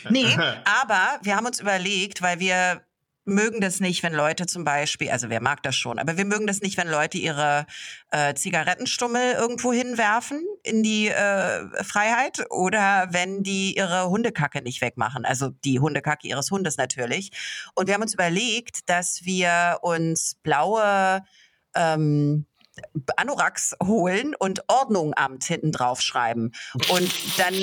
[0.10, 2.85] Nee, aber wir haben uns überlegt, weil wir
[3.26, 6.48] mögen das nicht, wenn Leute zum Beispiel, also wer mag das schon, aber wir mögen
[6.48, 7.66] das nicht, wenn Leute ihre
[8.12, 15.26] äh, Zigarettenstummel irgendwo hinwerfen in die äh, Freiheit oder wenn die ihre Hundekacke nicht wegmachen,
[15.26, 17.32] also die Hundekacke ihres Hundes natürlich.
[17.74, 21.24] Und wir haben uns überlegt, dass wir uns blaue
[21.76, 22.46] ähm,
[23.16, 26.52] Anoraks holen und Ordnungamt hinten drauf schreiben.
[26.90, 27.54] Und dann,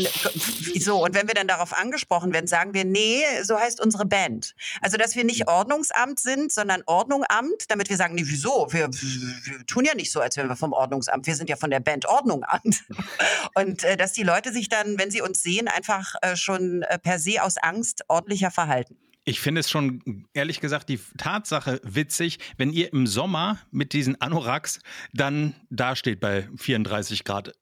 [0.79, 4.55] so, und wenn wir dann darauf angesprochen werden, sagen wir, nee, so heißt unsere Band.
[4.81, 8.69] Also, dass wir nicht Ordnungsamt sind, sondern Ordnungamt, damit wir sagen, nee, wieso?
[8.71, 11.27] Wir, wir tun ja nicht so, als wären wir vom Ordnungsamt.
[11.27, 12.85] Wir sind ja von der Band Ordnungamt.
[13.55, 16.99] Und äh, dass die Leute sich dann, wenn sie uns sehen, einfach äh, schon äh,
[16.99, 18.97] per se aus Angst ordentlicher verhalten.
[19.25, 24.21] Ich finde es schon, ehrlich gesagt, die Tatsache witzig, wenn ihr im Sommer mit diesen
[24.21, 24.81] Anoraks
[25.13, 27.53] dann dasteht bei 34 Grad.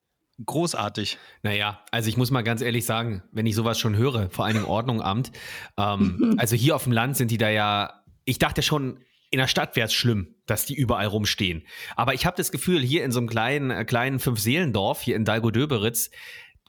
[0.44, 1.18] Großartig.
[1.42, 4.56] Naja, also ich muss mal ganz ehrlich sagen, wenn ich sowas schon höre, vor allem
[4.56, 5.32] im Ordnungamt,
[5.76, 9.46] ähm, also hier auf dem Land sind die da ja, ich dachte schon, in der
[9.46, 11.66] Stadt wäre es schlimm, dass die überall rumstehen.
[11.94, 15.26] Aber ich habe das Gefühl, hier in so einem kleinen, äh, kleinen Fünf-Seelendorf, hier in
[15.26, 16.10] Dalgo-Döberitz,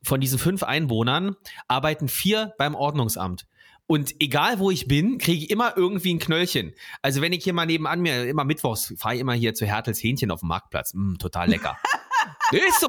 [0.03, 1.35] von diesen fünf Einwohnern
[1.67, 3.45] arbeiten vier beim Ordnungsamt.
[3.87, 6.73] Und egal wo ich bin, kriege ich immer irgendwie ein Knöllchen.
[7.01, 10.01] Also wenn ich hier mal nebenan mir, immer mittwochs, fahre ich immer hier zu Hertels
[10.01, 10.93] Hähnchen auf dem Marktplatz.
[10.93, 11.77] Mm, total lecker.
[12.51, 12.87] Ist so.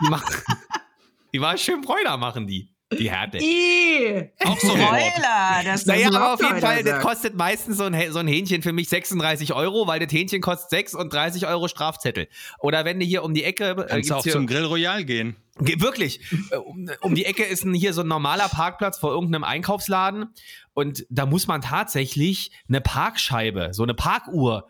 [0.00, 0.42] Die, machen,
[1.32, 2.75] die war schön Bräuner machen die.
[2.92, 3.38] Die Härte.
[3.38, 4.80] I, Auch so ein.
[4.80, 8.62] Spoiler, das Naja, aber auf jeden Fall, das kostet meistens so ein, so ein Hähnchen
[8.62, 12.28] für mich 36 Euro, weil das Hähnchen kostet 6 und 30 Euro Strafzettel.
[12.60, 13.70] Oder wenn du hier um die Ecke.
[13.70, 15.34] äh, Kannst du auch hier- zum Grill Royal gehen.
[15.58, 16.20] Ge- Wirklich.
[16.52, 20.26] Äh, Um, um die Ecke ist ein, hier so ein normaler Parkplatz vor irgendeinem Einkaufsladen.
[20.72, 24.68] Und da muss man tatsächlich eine Parkscheibe, so eine Parkuhr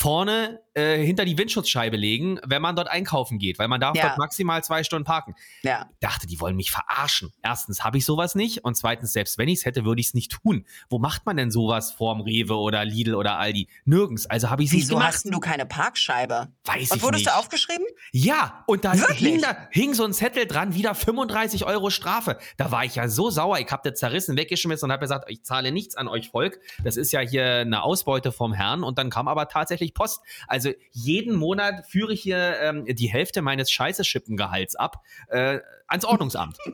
[0.00, 4.06] vorne äh, hinter die Windschutzscheibe legen, wenn man dort einkaufen geht, weil man darf Ja.
[4.08, 5.34] dort maximal zwei Stunden parken.
[5.62, 5.90] Ja.
[6.00, 7.32] Dachte, die wollen mich verarschen.
[7.42, 10.14] Erstens habe ich sowas nicht und zweitens, selbst wenn ich es hätte, würde ich es
[10.14, 10.64] nicht tun.
[10.88, 13.68] Wo macht man denn sowas vorm Rewe oder Lidl oder Aldi?
[13.84, 14.26] Nirgends.
[14.26, 15.08] Also habe ich es nicht Wieso gemacht.
[15.14, 16.48] hast denn du keine Parkscheibe?
[16.64, 17.34] Weiß Und ich wurdest nicht.
[17.34, 17.84] du aufgeschrieben?
[18.12, 22.38] Ja, und da hing, da hing so ein Zettel dran, wieder 35 Euro Strafe.
[22.56, 23.58] Da war ich ja so sauer.
[23.58, 26.58] Ich habe das zerrissen, weggeschmissen und habe gesagt, ich zahle nichts an euch Volk.
[26.84, 28.82] Das ist ja hier eine Ausbeute vom Herrn.
[28.84, 30.20] Und dann kam aber tatsächlich Post.
[30.46, 36.58] Also jeden Monat führe ich hier ähm, die Hälfte meines Scheiße-Schippengehalts ab äh, ans Ordnungsamt.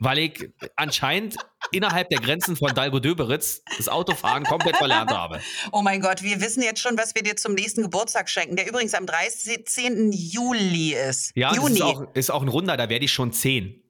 [0.00, 1.36] Weil ich anscheinend
[1.72, 5.40] innerhalb der Grenzen von Dalgo-Döberitz das Autofahren komplett verlernt habe.
[5.72, 8.68] Oh mein Gott, wir wissen jetzt schon, was wir dir zum nächsten Geburtstag schenken, der
[8.68, 10.12] übrigens am 13.
[10.12, 11.32] Juli ist.
[11.34, 11.74] Ja, Juni.
[11.74, 13.82] ist auch, ist auch ein Runder, da werde ich schon zehn.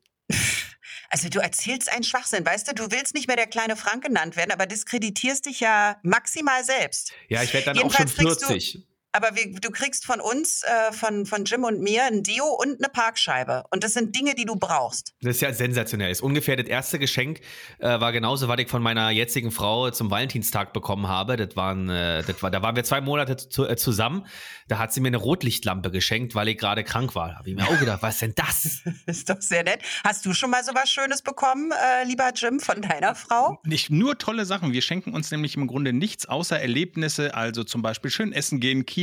[1.10, 2.74] Also du erzählst einen Schwachsinn, weißt du?
[2.74, 7.12] Du willst nicht mehr der kleine Frank genannt werden, aber diskreditierst dich ja maximal selbst.
[7.28, 8.86] Ja, ich werde dann auch schon Jedenfalls kriegst du- 40.
[9.12, 12.78] Aber wir, du kriegst von uns, äh, von, von Jim und mir, ein Deo und
[12.78, 13.64] eine Parkscheibe.
[13.70, 15.14] Und das sind Dinge, die du brauchst.
[15.22, 16.10] Das ist ja sensationell.
[16.10, 17.40] Das ist ungefähr das erste Geschenk
[17.78, 21.36] äh, war genauso, was ich von meiner jetzigen Frau zum Valentinstag bekommen habe.
[21.36, 24.26] Das waren, äh, das war, da waren wir zwei Monate zu, äh, zusammen.
[24.68, 27.28] Da hat sie mir eine Rotlichtlampe geschenkt, weil ich gerade krank war.
[27.28, 28.82] Da habe ich mir auch gedacht, was ist denn das?
[29.06, 29.80] Ist doch sehr nett.
[30.04, 33.58] Hast du schon mal so was Schönes bekommen, äh, lieber Jim, von deiner Frau?
[33.64, 34.72] Nicht nur tolle Sachen.
[34.72, 38.84] Wir schenken uns nämlich im Grunde nichts außer Erlebnisse, also zum Beispiel schön essen gehen,
[38.84, 38.97] Kino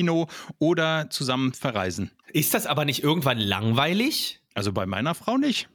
[0.60, 2.12] oder zusammen verreisen.
[2.31, 4.41] Ist das aber nicht irgendwann langweilig?
[4.53, 5.69] Also bei meiner Frau nicht.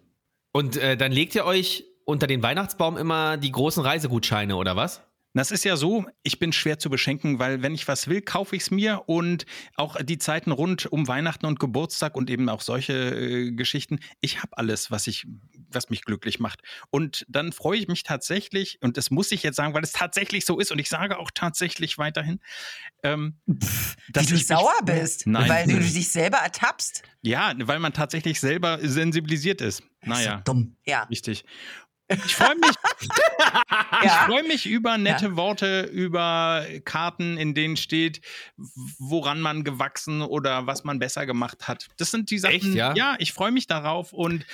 [0.53, 5.03] Und äh, dann legt ihr euch unter den Weihnachtsbaum immer die großen Reisegutscheine oder was?
[5.33, 8.57] Das ist ja so, ich bin schwer zu beschenken, weil wenn ich was will, kaufe
[8.57, 12.61] ich es mir und auch die Zeiten rund um Weihnachten und Geburtstag und eben auch
[12.61, 15.29] solche äh, Geschichten, ich habe alles, was ich,
[15.73, 16.61] was mich glücklich macht.
[16.91, 20.45] Und dann freue ich mich tatsächlich, und das muss ich jetzt sagen, weil es tatsächlich
[20.45, 22.41] so ist und ich sage auch tatsächlich weiterhin,
[23.03, 23.59] ähm, Wie
[24.13, 25.49] dass du sauer bist, Nein.
[25.49, 27.03] weil du dich selber ertappst.
[27.23, 29.83] Ja, weil man tatsächlich selber sensibilisiert ist.
[30.03, 30.77] Naja, So dumm.
[30.85, 31.03] Ja.
[31.05, 31.45] richtig.
[32.11, 32.71] Ich freue mich,
[33.01, 34.25] ich ja.
[34.27, 38.21] freue mich über nette Worte, über Karten, in denen steht,
[38.99, 41.87] woran man gewachsen oder was man besser gemacht hat.
[41.99, 42.55] Das sind die Sachen.
[42.55, 42.95] Echt, ja?
[42.95, 44.45] ja, ich freue mich darauf und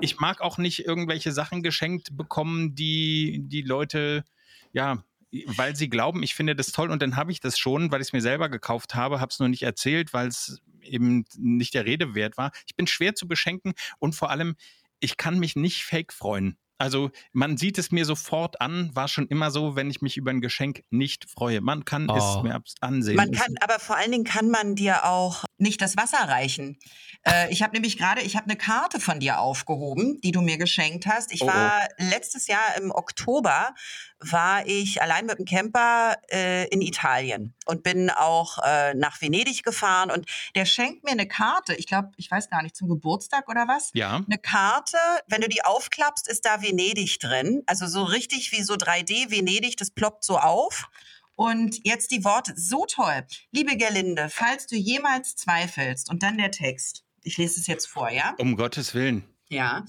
[0.00, 4.24] ich mag auch nicht irgendwelche Sachen geschenkt bekommen, die die Leute,
[4.72, 5.02] ja,
[5.46, 8.08] weil sie glauben, ich finde das toll und dann habe ich das schon, weil ich
[8.08, 11.84] es mir selber gekauft habe, habe es nur nicht erzählt, weil es eben nicht der
[11.84, 12.52] Rede wert war.
[12.66, 14.56] Ich bin schwer zu beschenken und vor allem,
[15.00, 16.56] ich kann mich nicht fake freuen.
[16.78, 20.30] Also man sieht es mir sofort an, war schon immer so, wenn ich mich über
[20.30, 21.60] ein Geschenk nicht freue.
[21.60, 22.16] Man kann Oh.
[22.16, 23.16] es mir abs- ansehen.
[23.16, 26.78] Man kann, aber vor allen Dingen kann man dir auch nicht das Wasser reichen.
[27.26, 30.56] Äh, ich habe nämlich gerade, ich habe eine Karte von dir aufgehoben, die du mir
[30.56, 31.32] geschenkt hast.
[31.32, 31.48] Ich Oh, oh.
[31.48, 33.74] war letztes Jahr im Oktober,
[34.20, 39.62] war ich allein mit dem Camper äh, in Italien und bin auch äh, nach Venedig
[39.64, 41.74] gefahren und der schenkt mir eine Karte.
[41.74, 43.90] Ich glaube, ich weiß gar nicht, zum Geburtstag oder was?
[43.94, 47.62] ja, eine Karte, wenn du die aufklappst, ist da Venedig drin.
[47.66, 50.88] Also so richtig wie so 3D Venedig, das ploppt so auf.
[51.34, 53.24] Und jetzt die Worte, so toll.
[53.52, 57.04] Liebe Gerlinde, falls du jemals zweifelst, und dann der Text.
[57.22, 58.34] Ich lese es jetzt vor, ja?
[58.38, 59.24] um Gottes Willen.
[59.50, 59.86] Ja,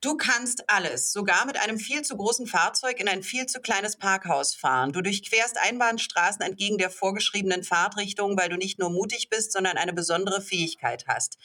[0.00, 3.96] du kannst alles, sogar mit einem viel zu großen Fahrzeug in ein viel zu kleines
[3.96, 4.92] Parkhaus fahren.
[4.92, 9.92] Du durchquerst Einbahnstraßen entgegen der vorgeschriebenen Fahrtrichtung, weil du nicht nur mutig bist, sondern eine
[9.92, 11.36] besondere Fähigkeit hast.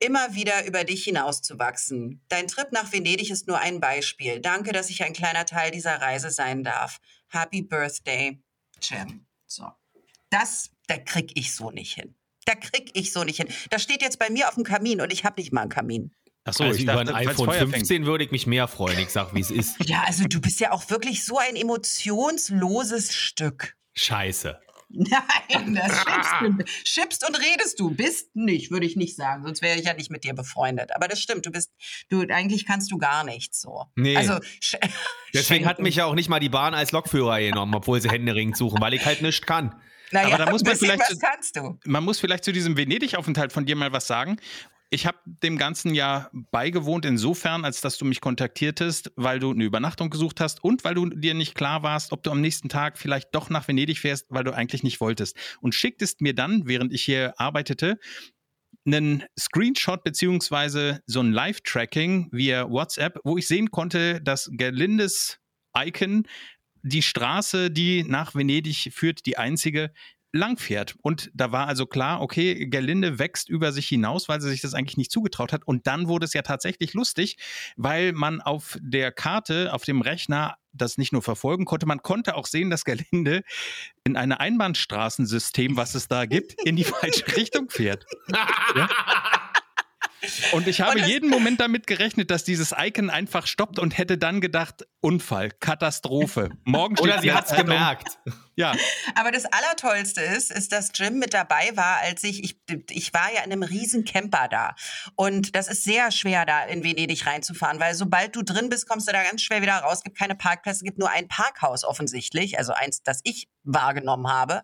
[0.00, 2.24] Immer wieder über dich hinauszuwachsen.
[2.28, 4.40] Dein Trip nach Venedig ist nur ein Beispiel.
[4.40, 6.98] Danke, dass ich ein kleiner Teil dieser Reise sein darf.
[7.28, 8.40] Happy Birthday,
[8.80, 9.26] Jim.
[9.46, 9.66] So.
[10.30, 12.14] Das, da krieg ich so nicht hin.
[12.44, 13.48] Da krieg ich so nicht hin.
[13.70, 16.14] Das steht jetzt bei mir auf dem Kamin und ich habe nicht mal einen Kamin.
[16.44, 18.98] Achso, also ich über dachte, ein iPhone 15 würde ich mich mehr freuen.
[19.00, 19.76] Ich sag, wie es ist.
[19.84, 23.76] Ja, also du bist ja auch wirklich so ein emotionsloses Stück.
[23.94, 24.58] Scheiße.
[24.90, 26.64] Nein, das schippst du.
[26.84, 27.90] Schippst und redest du.
[27.90, 29.44] Bist nicht, würde ich nicht sagen.
[29.44, 30.94] Sonst wäre ich ja nicht mit dir befreundet.
[30.94, 31.46] Aber das stimmt.
[31.46, 31.70] Du bist,
[32.08, 33.84] du, eigentlich kannst du gar nichts so.
[33.96, 34.16] Nee.
[34.16, 34.38] Also,
[35.34, 38.56] Deswegen hat mich ja auch nicht mal die Bahn als Lokführer genommen, obwohl sie Händeringend
[38.56, 39.74] suchen, weil ich halt nichts kann.
[40.10, 41.78] Naja, aber da muss man vielleicht, was kannst du.
[41.84, 44.38] Man muss vielleicht zu diesem Venedig-Aufenthalt von dir mal was sagen.
[44.90, 49.64] Ich habe dem Ganzen ja beigewohnt insofern, als dass du mich kontaktiertest, weil du eine
[49.64, 52.96] Übernachtung gesucht hast und weil du dir nicht klar warst, ob du am nächsten Tag
[52.96, 55.36] vielleicht doch nach Venedig fährst, weil du eigentlich nicht wolltest.
[55.60, 57.98] Und schicktest mir dann, während ich hier arbeitete,
[58.86, 65.38] einen Screenshot beziehungsweise so ein Live-Tracking via WhatsApp, wo ich sehen konnte, dass Gerlindes
[65.76, 66.26] Icon
[66.82, 69.92] die Straße, die nach Venedig führt, die einzige,
[70.32, 70.94] langfährt.
[71.02, 74.74] Und da war also klar, okay, Gerlinde wächst über sich hinaus, weil sie sich das
[74.74, 75.64] eigentlich nicht zugetraut hat.
[75.66, 77.36] Und dann wurde es ja tatsächlich lustig,
[77.76, 82.36] weil man auf der Karte, auf dem Rechner das nicht nur verfolgen konnte, man konnte
[82.36, 83.42] auch sehen, dass Gerlinde
[84.04, 88.06] in ein Einbahnstraßensystem, was es da gibt, in die falsche Richtung fährt.
[88.76, 88.88] ja?
[90.52, 94.40] Und ich habe jeden Moment damit gerechnet, dass dieses Icon einfach stoppt und hätte dann
[94.40, 96.50] gedacht, Unfall, Katastrophe.
[96.64, 98.18] Morgen Oder sie hat es gemerkt.
[98.56, 98.74] Ja.
[99.14, 102.58] Aber das Allertollste ist, ist, dass Jim mit dabei war, als ich, ich,
[102.90, 104.74] ich war ja in einem riesen Camper da.
[105.14, 109.06] Und das ist sehr schwer, da in Venedig reinzufahren, weil sobald du drin bist, kommst
[109.06, 109.98] du da ganz schwer wieder raus.
[109.98, 114.26] Es gibt keine Parkplätze, es gibt nur ein Parkhaus offensichtlich, also eins, das ich wahrgenommen
[114.26, 114.62] habe.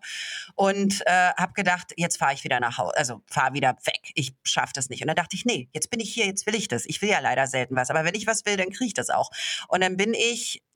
[0.55, 4.11] Und äh, habe gedacht, jetzt fahre ich wieder nach Hause, also fahre wieder weg.
[4.15, 5.01] Ich schaffe das nicht.
[5.03, 6.85] Und dann dachte ich, nee, jetzt bin ich hier, jetzt will ich das.
[6.85, 9.09] Ich will ja leider selten was, aber wenn ich was will, dann kriege ich das
[9.09, 9.29] auch.
[9.69, 10.24] Und dann bin ich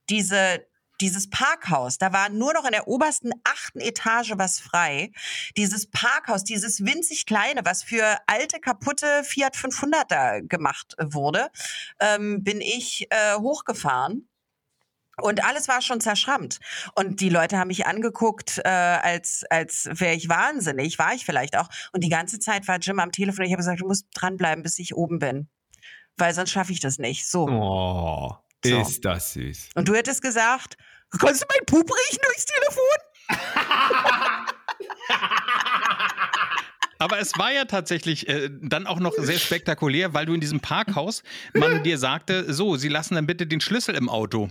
[0.09, 0.69] diese
[1.01, 5.12] dieses Parkhaus, da war nur noch in der obersten achten Etage was frei.
[5.55, 11.49] Dieses Parkhaus, dieses winzig kleine, was für alte, kaputte Fiat 500er gemacht wurde,
[11.99, 14.27] ähm, bin ich äh, hochgefahren.
[15.21, 16.59] Und alles war schon zerschrammt.
[16.95, 20.97] Und die Leute haben mich angeguckt, äh, als, als wäre ich wahnsinnig.
[20.97, 21.67] War ich vielleicht auch.
[21.91, 23.43] Und die ganze Zeit war Jim am Telefon.
[23.43, 25.49] Ich habe gesagt, du musst dranbleiben, bis ich oben bin.
[26.15, 27.27] Weil sonst schaffe ich das nicht.
[27.27, 27.49] So.
[27.49, 28.38] Oh.
[28.63, 28.82] So.
[28.82, 29.69] Ist das süß.
[29.76, 30.78] Und du hättest gesagt,
[31.17, 32.84] kannst du meinen Pup riechen durchs Telefon?
[37.02, 40.60] Aber es war ja tatsächlich äh, dann auch noch sehr spektakulär, weil du in diesem
[40.60, 44.50] Parkhaus man dir sagte, so, sie lassen dann bitte den Schlüssel im Auto.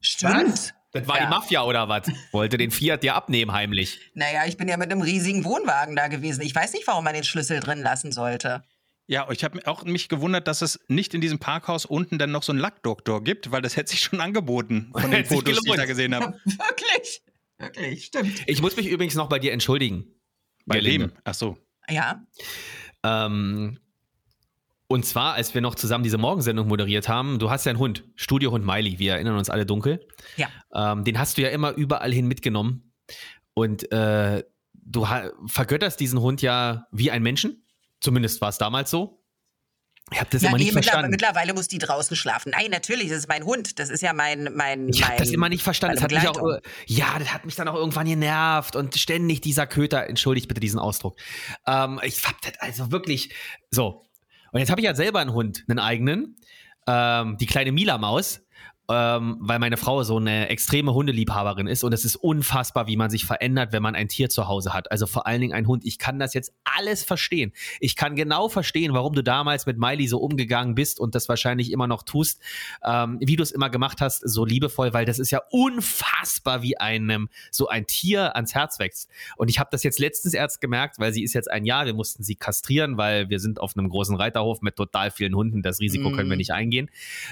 [0.00, 0.74] Stimmt.
[0.92, 1.24] Das war ja.
[1.24, 2.10] die Mafia oder was?
[2.32, 3.98] Wollte den Fiat dir abnehmen heimlich.
[4.12, 6.42] Naja, ich bin ja mit einem riesigen Wohnwagen da gewesen.
[6.42, 8.62] Ich weiß nicht, warum man den Schlüssel drin lassen sollte.
[9.06, 12.42] Ja, ich habe auch mich gewundert, dass es nicht in diesem Parkhaus unten dann noch
[12.42, 15.76] so einen Lackdoktor gibt, weil das hätte sich schon angeboten von den Fotos, die ich
[15.76, 16.38] da gesehen habe.
[16.44, 17.22] Wirklich,
[17.58, 18.42] wirklich, stimmt.
[18.46, 20.06] Ich muss mich übrigens noch bei dir entschuldigen.
[20.66, 21.12] Bei wem?
[21.24, 21.58] Ach so.
[21.88, 22.24] Ja.
[23.02, 23.78] Ähm,
[24.92, 28.04] und zwar, als wir noch zusammen diese Morgensendung moderiert haben, du hast ja einen Hund,
[28.14, 30.06] Studiohund Miley, wir erinnern uns alle dunkel.
[30.36, 30.48] Ja.
[30.74, 32.92] Ähm, den hast du ja immer überall hin mitgenommen.
[33.54, 35.06] Und äh, du
[35.46, 37.61] vergötterst diesen Hund ja wie ein Menschen.
[38.02, 39.22] Zumindest war es damals so.
[40.10, 41.10] Ich habe das ja, immer nicht nee, verstanden.
[41.10, 42.50] Mittlerweile muss die draußen schlafen.
[42.50, 43.78] Nein, natürlich, das ist mein Hund.
[43.78, 44.50] Das ist ja mein.
[44.54, 45.94] mein ich habe das immer nicht verstanden.
[45.96, 49.66] Das hat mich auch, ja, das hat mich dann auch irgendwann genervt und ständig dieser
[49.66, 50.06] Köter.
[50.08, 51.16] Entschuldigt bitte diesen Ausdruck.
[51.66, 53.32] Ähm, ich hab das also wirklich
[53.70, 54.04] so.
[54.50, 56.36] Und jetzt habe ich ja selber einen Hund, einen eigenen.
[56.86, 58.41] Ähm, die kleine Mila-Maus
[58.92, 63.10] ähm, weil meine Frau so eine extreme Hundeliebhaberin ist und es ist unfassbar, wie man
[63.10, 64.90] sich verändert, wenn man ein Tier zu Hause hat.
[64.90, 65.84] Also vor allen Dingen ein Hund.
[65.86, 67.52] Ich kann das jetzt alles verstehen.
[67.80, 71.72] Ich kann genau verstehen, warum du damals mit Miley so umgegangen bist und das wahrscheinlich
[71.72, 72.40] immer noch tust,
[72.84, 76.76] ähm, wie du es immer gemacht hast, so liebevoll, weil das ist ja unfassbar, wie
[76.76, 79.08] einem so ein Tier ans Herz wächst.
[79.36, 81.94] Und ich habe das jetzt letztens erst gemerkt, weil sie ist jetzt ein Jahr, wir
[81.94, 85.62] mussten sie kastrieren, weil wir sind auf einem großen Reiterhof mit total vielen Hunden.
[85.62, 86.12] Das Risiko mm.
[86.14, 86.38] können wir mhm.
[86.38, 86.90] nicht eingehen,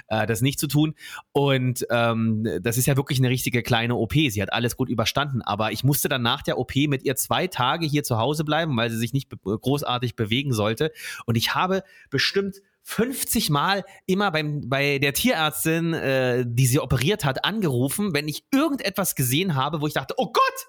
[0.09, 0.95] äh, das nicht zu tun.
[1.33, 1.50] Und
[1.91, 4.13] ähm, das ist ja wirklich eine richtige kleine OP.
[4.13, 5.43] Sie hat alles gut überstanden.
[5.43, 8.77] Aber ich musste dann nach der OP mit ihr zwei Tage hier zu Hause bleiben,
[8.77, 10.93] weil sie sich nicht be großartig bewegen sollte.
[11.27, 17.25] Und ich habe bestimmt 50 Mal immer beim, bei der Tierärztin, äh, die sie operiert
[17.25, 20.67] hat, angerufen, wenn ich irgendetwas gesehen habe, wo ich dachte, oh Gott,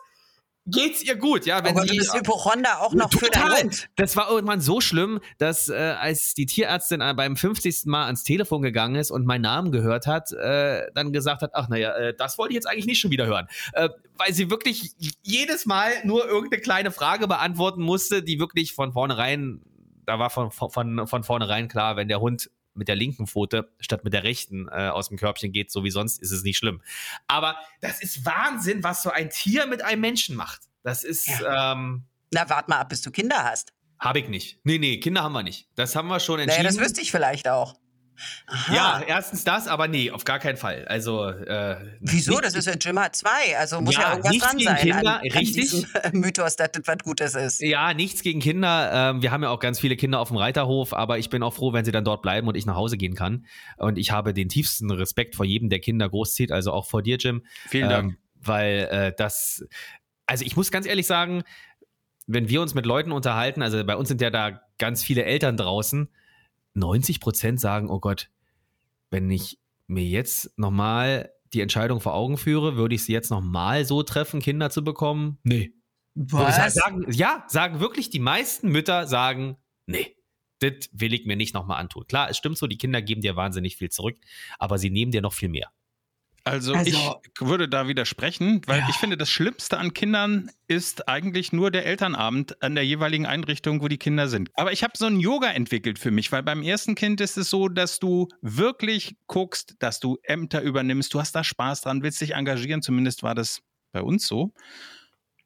[0.66, 1.64] geht's ihr gut, ja.
[1.64, 3.64] Wenn oh Gott, die, du bist Hypochonder auch noch für deinen Total.
[3.64, 3.90] Hund.
[3.96, 7.86] Das war irgendwann so schlimm, dass äh, als die Tierärztin äh, beim 50.
[7.86, 11.70] Mal ans Telefon gegangen ist und meinen Namen gehört hat, äh, dann gesagt hat, ach
[11.70, 13.48] naja, äh, das wollte ich jetzt eigentlich nicht schon wieder hören.
[13.74, 18.94] Äh, weil sie wirklich jedes Mal nur irgendeine kleine Frage beantworten musste, die wirklich von
[18.94, 19.62] vornherein,
[20.06, 24.04] da war von, von, von vornherein klar, wenn der Hund mit der linken Pfote statt
[24.04, 26.82] mit der rechten äh, aus dem Körbchen geht, so wie sonst, ist es nicht schlimm.
[27.28, 30.62] Aber das ist Wahnsinn, was so ein Tier mit einem Menschen macht.
[30.84, 33.74] Das ist, ähm, Na, wart mal ab, bis du Kinder hast.
[34.00, 34.60] habe ich nicht.
[34.64, 35.68] Nee, nee, Kinder haben wir nicht.
[35.76, 36.64] Das haben wir schon entschieden.
[36.64, 37.76] Naja, das wüsste ich vielleicht auch.
[38.48, 38.74] Aha.
[38.76, 40.86] ja, erstens das, aber nee, auf gar keinen Fall.
[40.88, 42.32] Also, äh, Wieso?
[42.34, 43.58] nicht- Das ist ja Jim hat zwei.
[43.58, 44.78] Also muss ja, Ja, irgendwas nichts dran gegen sein.
[44.78, 45.86] Kinder, an, richtig.
[46.04, 47.62] An Mythos, dass das was Gutes ist.
[47.62, 48.92] Ja, nichts gegen Kinder.
[49.12, 51.54] Ähm, wir haben ja auch ganz viele Kinder auf dem Reiterhof, aber ich bin auch
[51.54, 53.46] froh, wenn sie dann dort bleiben und ich nach Hause gehen kann.
[53.78, 57.18] Und ich habe den tiefsten Respekt vor jedem, der Kinder großzieht, also auch vor dir,
[57.18, 57.44] Jim.
[57.70, 58.12] Vielen Dank.
[58.12, 59.64] Ähm, weil äh, das,
[60.26, 61.44] also ich muss ganz ehrlich sagen,
[62.28, 65.58] wenn wir uns mit Leuten unterhalten, also bei uns sind ja da ganz viele Eltern
[65.58, 66.10] draußen,
[66.74, 68.30] 90 Prozent sagen, oh Gott,
[69.10, 73.86] wenn ich mir jetzt nochmal die Entscheidung vor Augen führe, würde ich sie jetzt nochmal
[73.86, 75.38] so treffen, Kinder zu bekommen?
[75.44, 75.74] Nee.
[76.14, 76.74] Was?
[76.74, 80.16] Sagen, ja, sagen wirklich die meisten Mütter sagen, nee,
[80.60, 82.06] das will ich mir nicht nochmal antun.
[82.08, 84.18] Klar, es stimmt so, die Kinder geben dir wahnsinnig viel zurück,
[84.60, 85.72] aber sie nehmen dir noch viel mehr.
[86.44, 86.90] Also, Also-
[87.24, 88.88] ich würde da widersprechen, weil Ja.
[88.90, 93.82] ich finde, das Schlimmste an Kindern ist eigentlich nur der Elternabend an der jeweiligen Einrichtung,
[93.82, 94.50] wo die Kinder sind.
[94.56, 97.50] Aber ich habe so ein Yoga entwickelt für mich, weil beim ersten Kind ist es
[97.50, 102.22] so, dass du wirklich guckst, dass du Ämter übernimmst, du hast da Spaß dran, willst
[102.22, 104.52] dich engagieren, zumindest war das bei uns so.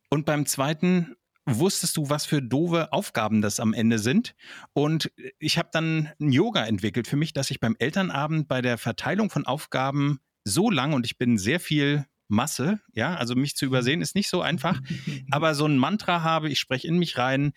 [0.10, 4.34] Und beim zweiten wusstest du, was für doofe Aufgaben das am Ende sind.
[4.74, 8.78] Und ich habe dann ein Yoga entwickelt für mich, dass ich beim Elternabend bei der
[8.78, 13.66] Verteilung von Aufgaben so lang und ich bin sehr viel Masse, ja, also mich zu
[13.66, 14.82] übersehen ist nicht so einfach,
[15.32, 17.52] aber so ein Mantra habe, ich spreche in mich rein,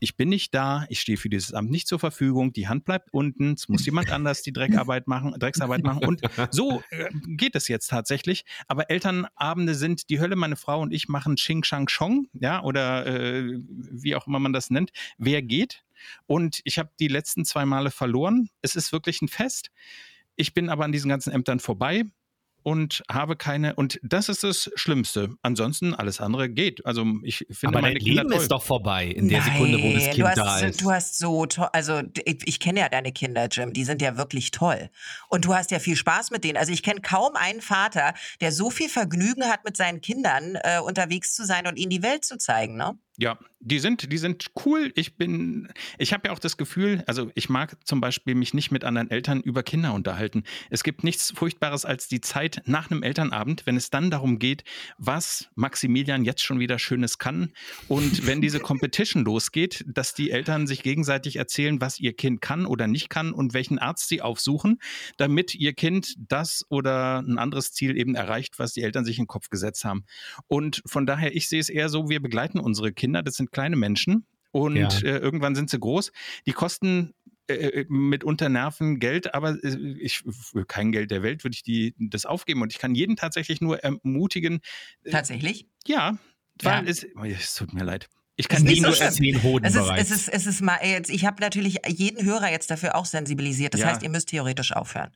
[0.00, 3.12] ich bin nicht da, ich stehe für dieses Amt nicht zur Verfügung, die Hand bleibt
[3.12, 7.68] unten, es muss jemand anders die Dreckarbeit machen, Drecksarbeit machen und so äh, geht es
[7.68, 8.44] jetzt tatsächlich.
[8.66, 13.06] Aber Elternabende sind die Hölle, meine Frau und ich machen Ching Shang Chong, ja, oder
[13.06, 14.90] äh, wie auch immer man das nennt.
[15.18, 15.84] Wer geht?
[16.26, 18.50] Und ich habe die letzten zwei Male verloren.
[18.60, 19.70] Es ist wirklich ein Fest.
[20.34, 22.06] Ich bin aber an diesen ganzen Ämtern vorbei
[22.62, 23.74] und habe keine.
[23.74, 25.30] Und das ist das Schlimmste.
[25.42, 26.84] Ansonsten alles andere geht.
[26.86, 28.42] Also ich finde aber meine dein Kinder Leben toll.
[28.42, 30.80] ist doch vorbei in der Sekunde, wo das Nein, Kind du hast, da ist.
[30.80, 34.16] Du hast so toll, also ich, ich kenne ja deine Kinder, Jim, die sind ja
[34.16, 34.90] wirklich toll.
[35.28, 36.56] Und du hast ja viel Spaß mit denen.
[36.56, 40.78] Also ich kenne kaum einen Vater, der so viel Vergnügen hat, mit seinen Kindern äh,
[40.80, 42.98] unterwegs zu sein und ihnen die Welt zu zeigen, ne?
[43.18, 44.90] Ja, die sind, die sind cool.
[44.96, 48.72] Ich bin, ich habe ja auch das Gefühl, also ich mag zum Beispiel mich nicht
[48.72, 50.42] mit anderen Eltern über Kinder unterhalten.
[50.70, 54.64] Es gibt nichts Furchtbares als die Zeit nach einem Elternabend, wenn es dann darum geht,
[54.98, 57.52] was Maximilian jetzt schon wieder Schönes kann.
[57.86, 62.66] Und wenn diese Competition losgeht, dass die Eltern sich gegenseitig erzählen, was ihr Kind kann
[62.66, 64.80] oder nicht kann und welchen Arzt sie aufsuchen,
[65.18, 69.24] damit ihr Kind das oder ein anderes Ziel eben erreicht, was die Eltern sich in
[69.24, 70.04] den Kopf gesetzt haben.
[70.48, 73.76] Und von daher, ich sehe es eher so, wir begleiten unsere Kinder, das sind kleine
[73.76, 74.88] Menschen und Ja.
[74.88, 76.12] äh, irgendwann sind sie groß.
[76.46, 77.14] Die kosten
[77.48, 81.94] äh, mitunter Nerven Geld, aber äh, ich für kein Geld der Welt würde ich die
[81.98, 84.60] das aufgeben und ich kann jeden tatsächlich nur ermutigen,
[85.10, 85.66] Tatsächlich.
[85.86, 86.18] ja,
[86.62, 86.90] weil Ja.
[86.90, 88.08] es, oh, es tut mir leid.
[88.36, 91.10] Ich kann nicht nie so nur Hoden Es ist, es ist, es ist mal, jetzt,
[91.10, 93.74] ich habe natürlich jeden Hörer jetzt dafür auch sensibilisiert.
[93.74, 93.88] Das Ja.
[93.88, 95.10] heißt, ihr müsst theoretisch aufhören.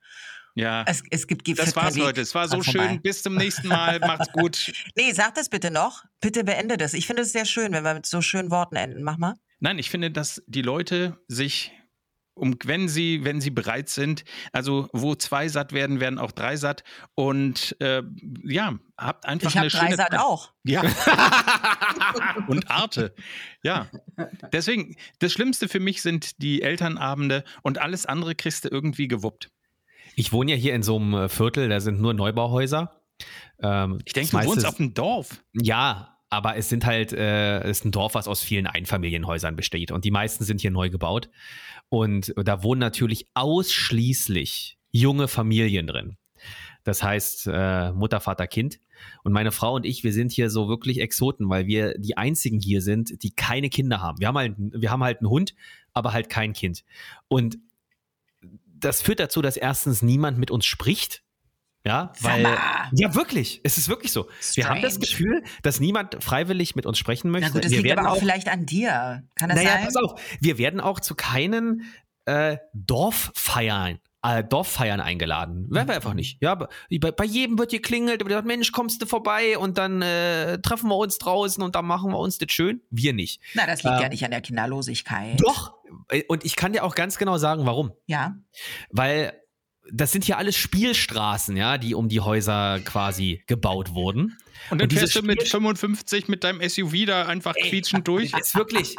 [0.57, 0.83] Ja.
[0.89, 2.21] Es, es gibt gibt- Das war's, Weg Leute.
[2.23, 2.89] Es war so vorbei.
[2.89, 3.03] schön.
[3.03, 4.01] Bis zum nächsten Mal.
[4.01, 4.73] Macht's gut.
[4.97, 6.03] Nee, sag das bitte noch.
[6.21, 6.93] Bitte beende das.
[6.95, 9.03] Ich finde es sehr schön, wenn wir mit so schönen Worten enden.
[9.05, 9.35] Mach mal.
[9.61, 11.73] Nein, ich finde, dass die Leute sich
[12.35, 16.57] um, wenn sie, wenn sie bereit sind, also wo zwei satt werden, werden auch drei
[16.57, 16.85] satt.
[17.15, 18.03] Und äh,
[18.45, 20.21] ja, habt einfach Ich eine schöne Dreisat Zeit.
[20.21, 20.53] auch.
[20.65, 20.83] Ja.
[22.49, 23.15] und Arte.
[23.63, 23.89] Ja.
[24.53, 29.49] Deswegen, das Schlimmste für mich sind die Elternabende und alles andere kriegst du irgendwie gewuppt.
[30.17, 33.03] Ich wohne ja hier in so einem äh, Viertel, da sind nur Neubauhäuser.
[33.63, 35.43] Ähm, Ich denke, du wohnst auf dem Dorf.
[35.53, 39.93] Ja, aber es sind halt, äh, es ist ein Dorf, was aus vielen Einfamilienhäusern besteht.
[39.93, 41.29] Und die meisten sind hier neu gebaut.
[41.89, 46.17] Und da wohnen natürlich ausschließlich junge Familien drin.
[46.83, 48.81] Das heißt, äh, Mutter, Vater, Kind.
[49.23, 52.59] Und meine Frau und ich, wir sind hier so wirklich Exoten, weil wir die einzigen
[52.59, 54.19] hier sind, die keine Kinder haben.
[54.19, 55.55] Wir haben halt, wir haben halt einen Hund,
[55.93, 56.85] aber halt kein Kind.
[57.29, 57.59] Und
[58.87, 61.23] das führt dazu, dass erstens niemand mit uns spricht.
[61.85, 62.43] Ja, weil.
[62.93, 63.61] Ja, wirklich.
[63.63, 64.29] Es ist wirklich so.
[64.55, 65.07] Wir haben das Strange.
[65.07, 67.49] Gefühl, dass niemand freiwillig mit uns sprechen möchte.
[67.49, 69.23] Na gut, das wir liegt aber auch vielleicht an dir.
[69.37, 69.85] Kann das naja, sein?
[69.85, 71.85] pass auf, wir werden auch zu keinen
[72.25, 75.69] äh, Dorffeiern äh, Dorffeiern eingeladen.
[75.71, 76.39] Werden wir einfach nicht.
[76.43, 76.69] Ja, bei,
[77.13, 80.97] bei jedem wird geklingelt, wird gesagt, Mensch, kommst du vorbei und dann äh, treffen wir
[80.97, 82.83] uns draußen und dann machen wir uns das schön.
[82.91, 83.41] Wir nicht.
[83.55, 85.41] Na, das liegt ja Ähm, nicht an der Kinderlosigkeit.
[85.41, 85.75] Doch.
[86.09, 87.93] Äh, Und ich kann dir auch ganz genau sagen, warum.
[88.07, 88.37] Ja.
[88.91, 89.33] Weil
[89.93, 94.37] das sind hier alles Spielstraßen, ja, die um die Häuser quasi gebaut wurden.
[94.71, 98.33] Und dann diese fährst du mit Spiel- 55 mit deinem SUV da einfach quietschend durch.
[98.33, 98.97] Ist wirklich,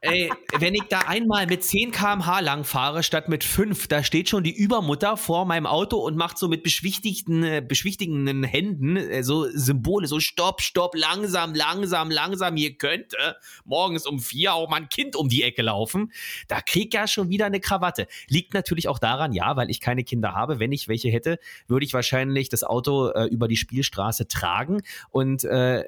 [0.00, 4.28] ey, wenn ich da einmal mit 10 km/h lang fahre statt mit 5, da steht
[4.28, 9.22] schon die Übermutter vor meinem Auto und macht so mit beschwichtigten, äh, beschwichtigenden Händen äh,
[9.22, 14.76] so Symbole, so stopp, stopp, langsam, langsam, langsam, hier könnte morgens um vier auch mal
[14.76, 16.12] ein Kind um die Ecke laufen.
[16.48, 18.06] Da krieg ich ja schon wieder eine Krawatte.
[18.28, 20.58] Liegt natürlich auch daran, ja, weil ich keine Kinder habe.
[20.58, 21.38] Wenn ich welche hätte,
[21.68, 25.84] würde ich wahrscheinlich das Auto äh, über die Spielstraße tragen und äh,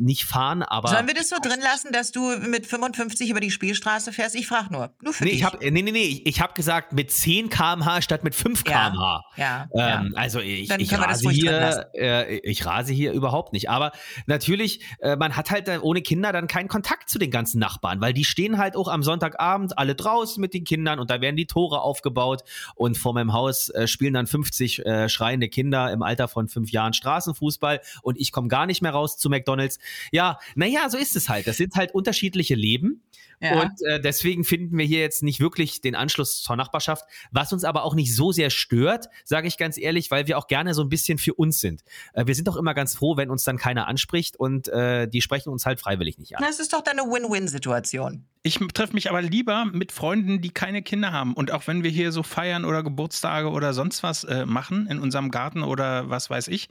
[0.00, 3.50] nicht fahren, aber Sollen wir das so drin lassen, dass du mit 55 über die
[3.50, 4.34] Spielstraße fährst?
[4.34, 4.90] Ich frage nur.
[5.02, 5.38] Nur für Nee, dich.
[5.40, 8.62] ich hab, nee, nee, nee, ich, ich habe gesagt mit 10 km/h statt mit 5
[8.68, 8.90] Ja.
[8.90, 9.24] km/h.
[9.36, 10.20] ja, Ähm, ja.
[10.20, 13.70] Also ich, ich, rase hier, äh, ich rase hier überhaupt nicht.
[13.70, 13.92] Aber
[14.26, 18.12] natürlich, äh, man hat halt ohne Kinder dann keinen Kontakt zu den ganzen Nachbarn, weil
[18.12, 21.46] die stehen halt auch am Sonntagabend alle draußen mit den Kindern und da werden die
[21.46, 22.42] Tore aufgebaut
[22.74, 26.70] und vor meinem Haus äh, spielen dann 50 äh, schreiende Kinder im Alter von fünf
[26.72, 29.78] Jahren Straßenfußball und ich komme gar nicht mehr raus zu McDonalds.
[30.12, 31.46] Ja, naja, so ist es halt.
[31.46, 33.02] Das sind halt unterschiedliche Leben.
[33.42, 33.60] Ja.
[33.60, 37.64] Und äh, deswegen finden wir hier jetzt nicht wirklich den Anschluss zur Nachbarschaft, was uns
[37.64, 40.82] aber auch nicht so sehr stört, sage ich ganz ehrlich, weil wir auch gerne so
[40.82, 41.82] ein bisschen für uns sind.
[42.12, 45.20] Äh, wir sind doch immer ganz froh, wenn uns dann keiner anspricht und äh, die
[45.20, 46.44] sprechen uns halt freiwillig nicht an.
[46.44, 48.24] Das ist doch deine Win-Win-Situation.
[48.44, 51.34] Ich treffe mich aber lieber mit Freunden, die keine Kinder haben.
[51.34, 55.00] Und auch wenn wir hier so feiern oder Geburtstage oder sonst was äh, machen in
[55.00, 56.68] unserem Garten oder was weiß ich,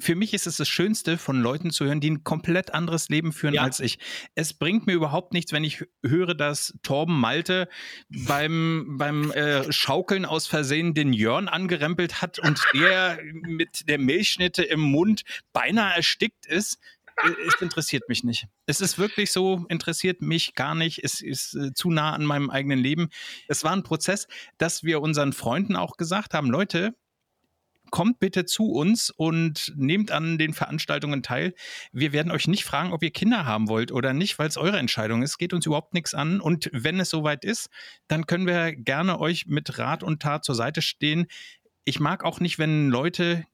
[0.00, 3.32] für mich ist es das Schönste, von Leuten zu hören, die ein komplett anderes Leben
[3.32, 3.62] führen Ja.
[3.62, 3.98] als ich.
[4.34, 7.68] Es bringt mir überhaupt nichts, wenn ich höre, dass Torben Malte
[8.08, 14.62] beim, beim äh, Schaukeln aus Versehen den Jörn angerempelt hat und der mit der Milchschnitte
[14.62, 15.22] im Mund
[15.52, 16.78] beinahe erstickt ist.
[17.22, 18.46] Äh, Es interessiert mich nicht.
[18.66, 21.02] Es ist wirklich so, interessiert mich gar nicht.
[21.04, 23.08] Es ist äh, zu nah an meinem eigenen Leben.
[23.48, 24.26] Es war ein Prozess,
[24.58, 26.94] dass wir unseren Freunden auch gesagt haben, Leute,
[27.94, 31.54] kommt bitte zu uns und nehmt an den Veranstaltungen teil.
[31.92, 34.78] Wir werden euch nicht fragen, ob ihr Kinder haben wollt oder nicht, weil es eure
[34.78, 35.38] Entscheidung ist.
[35.38, 36.40] Geht uns überhaupt nichts an.
[36.40, 37.70] Und wenn es soweit ist,
[38.08, 41.28] dann können wir gerne euch mit Rat und Tat zur Seite stehen.
[41.84, 43.44] Ich mag auch nicht, wenn Leute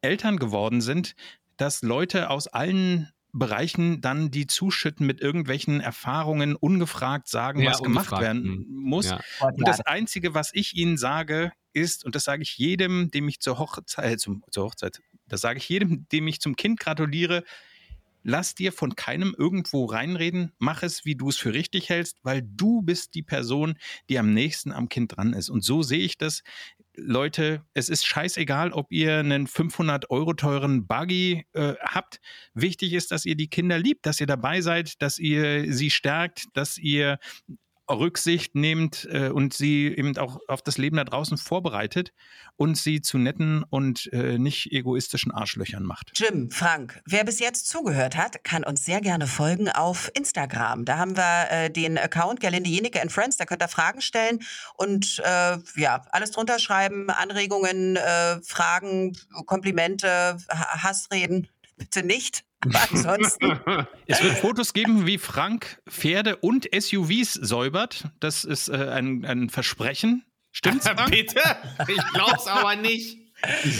[0.00, 1.14] Eltern geworden sind,
[1.58, 7.82] dass Leute aus allen Bereichen dann die zuschütten mit irgendwelchen Erfahrungen, ungefragt sagen, Ja, was
[7.82, 8.66] gemacht werden hm.
[8.70, 9.10] muss.
[9.10, 9.20] Ja.
[9.40, 13.40] Und das Einzige, was ich Ihnen sage, ist, und das sage ich jedem, dem ich
[13.40, 17.44] zur Hochzeit, äh, zum, zur Hochzeit, das sage ich jedem, dem ich zum Kind gratuliere,
[18.22, 22.42] lass dir von keinem irgendwo reinreden, mach es, wie du es für richtig hältst, weil
[22.42, 23.76] du bist die Person,
[24.08, 25.48] die am nächsten am Kind dran ist.
[25.48, 26.42] Und so sehe ich das.
[26.96, 32.20] Leute, es ist scheißegal, ob ihr einen 500 Euro teuren Buggy äh, habt.
[32.52, 36.44] Wichtig ist, dass ihr die Kinder liebt, dass ihr dabei seid, dass ihr sie stärkt,
[36.52, 37.18] dass ihr
[37.98, 42.12] Rücksicht nehmt äh, und sie eben auch auf das Leben da draußen vorbereitet
[42.56, 46.12] und sie zu netten und äh, nicht egoistischen Arschlöchern macht.
[46.14, 50.84] Jim, Frank, wer bis jetzt zugehört hat, kann uns sehr gerne folgen auf Instagram.
[50.84, 53.36] Da haben wir äh, den Account Gerlinde Jenike and Friends.
[53.36, 54.40] Da könnt ihr Fragen stellen
[54.76, 59.16] und äh, ja, alles drunter schreiben, Anregungen, äh, Fragen,
[59.46, 61.48] Komplimente, Ha- Hassreden.
[61.76, 62.44] Bitte nicht.
[62.90, 63.58] Ansonsten,
[64.06, 68.04] Es wird Fotos geben, wie Frank Pferde und SUVs säubert.
[68.20, 70.24] Das ist äh, ein, ein Versprechen.
[70.52, 71.10] Stimmt's, Frank?
[71.10, 71.40] Bitte?
[71.88, 73.18] Ich glaub's aber nicht.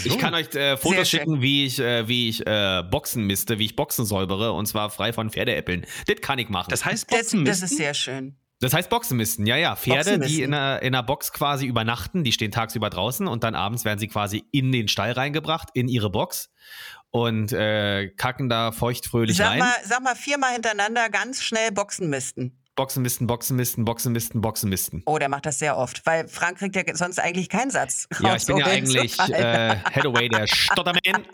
[0.05, 3.65] Ich kann euch äh, Fotos schicken, wie ich, äh, wie ich äh, Boxen misste, wie
[3.65, 5.85] ich Boxen säubere und zwar frei von Pferdeäppeln.
[6.07, 6.69] Das kann ich machen.
[6.71, 7.77] Das heißt das, Boxen das ist misten?
[7.77, 8.35] sehr schön.
[8.61, 9.75] Das heißt Boxenmisten, ja, ja.
[9.75, 13.55] Pferde, die in einer, in einer Box quasi übernachten, die stehen tagsüber draußen und dann
[13.55, 16.51] abends werden sie quasi in den Stall reingebracht, in ihre Box
[17.11, 19.59] und äh, kacken da feuchtfröhlich Sag rein.
[19.59, 22.57] mal, sag mal viermal hintereinander ganz schnell Boxen misten.
[22.77, 25.03] Boxenmisten, Boxenmisten, Boxenmisten, Boxenmisten.
[25.05, 28.07] Oh, der macht das sehr oft, weil Frank kriegt ja sonst eigentlich keinen Satz.
[28.21, 31.25] Ja, raus, ich bin ja eigentlich äh, Hathaway, der Stotterman.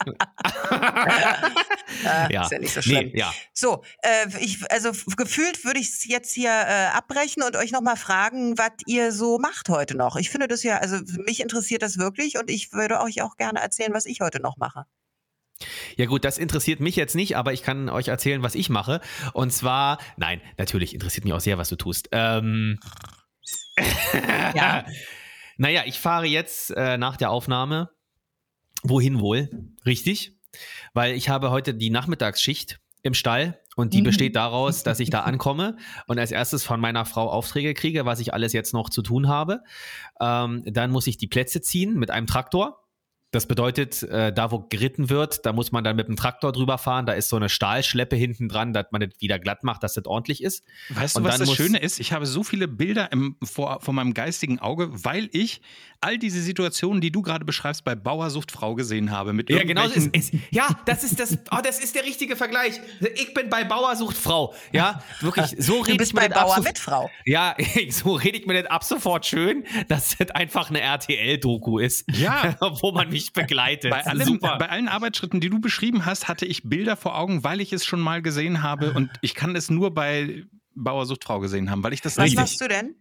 [2.03, 2.41] Äh, ja.
[2.41, 3.11] Ist ja nicht so schlimm.
[3.13, 3.31] Nee, ja.
[3.53, 7.97] So, äh, ich, also gefühlt würde ich es jetzt hier äh, abbrechen und euch nochmal
[7.97, 10.15] fragen, was ihr so macht heute noch.
[10.15, 13.59] Ich finde das ja, also mich interessiert das wirklich und ich würde euch auch gerne
[13.61, 14.85] erzählen, was ich heute noch mache.
[15.95, 19.01] Ja gut, das interessiert mich jetzt nicht, aber ich kann euch erzählen, was ich mache.
[19.33, 22.09] Und zwar, nein, natürlich interessiert mich auch sehr, was du tust.
[22.11, 22.79] Ähm,
[24.55, 24.85] Ja.
[25.57, 27.89] naja, ich fahre jetzt äh, nach der Aufnahme.
[28.83, 29.49] Wohin wohl?
[29.85, 30.33] Richtig?
[30.93, 35.21] Weil ich habe heute die Nachmittagsschicht im Stall und die besteht daraus, dass ich da
[35.23, 35.77] ankomme
[36.07, 39.27] und als erstes von meiner Frau Aufträge kriege, was ich alles jetzt noch zu tun
[39.27, 39.61] habe.
[40.19, 42.86] Ähm, dann muss ich die Plätze ziehen mit einem Traktor.
[43.31, 46.77] Das bedeutet, äh, da wo geritten wird, da muss man dann mit dem Traktor drüber
[46.77, 47.05] fahren.
[47.05, 50.05] Da ist so eine Stahlschleppe hinten dran, dass man das wieder glatt macht, dass das
[50.05, 50.63] ordentlich ist.
[50.89, 51.99] Weißt du, Und was dann das Schöne ist?
[51.99, 55.61] Ich habe so viele Bilder im, vor, vor meinem geistigen Auge, weil ich
[55.99, 59.33] all diese Situationen, die du gerade beschreibst, bei Bauersucht Frau gesehen habe.
[59.33, 59.85] Mit Ja, genau.
[59.87, 61.37] Ist, ist, ja, das ist das.
[61.51, 62.79] Oh, das ist der richtige Vergleich.
[63.15, 64.53] Ich bin bei Bauersucht Frau.
[64.71, 65.55] Ja, wirklich.
[65.57, 67.09] So Du rede bist ich mir bei Bauer mit Frau.
[67.25, 67.55] Ja,
[67.89, 72.05] so rede ich mir das ab sofort schön, dass das einfach eine RTL-Doku ist.
[72.13, 72.55] Ja.
[72.81, 73.91] wo man mich begleitet.
[73.91, 74.57] Bei, allem, Super.
[74.57, 77.85] bei allen Arbeitsschritten, die du beschrieben hast, hatte ich Bilder vor Augen, weil ich es
[77.85, 80.45] schon mal gesehen habe und ich kann es nur bei
[80.75, 82.95] Bauersucht Frau gesehen haben, weil ich das Was machst du denn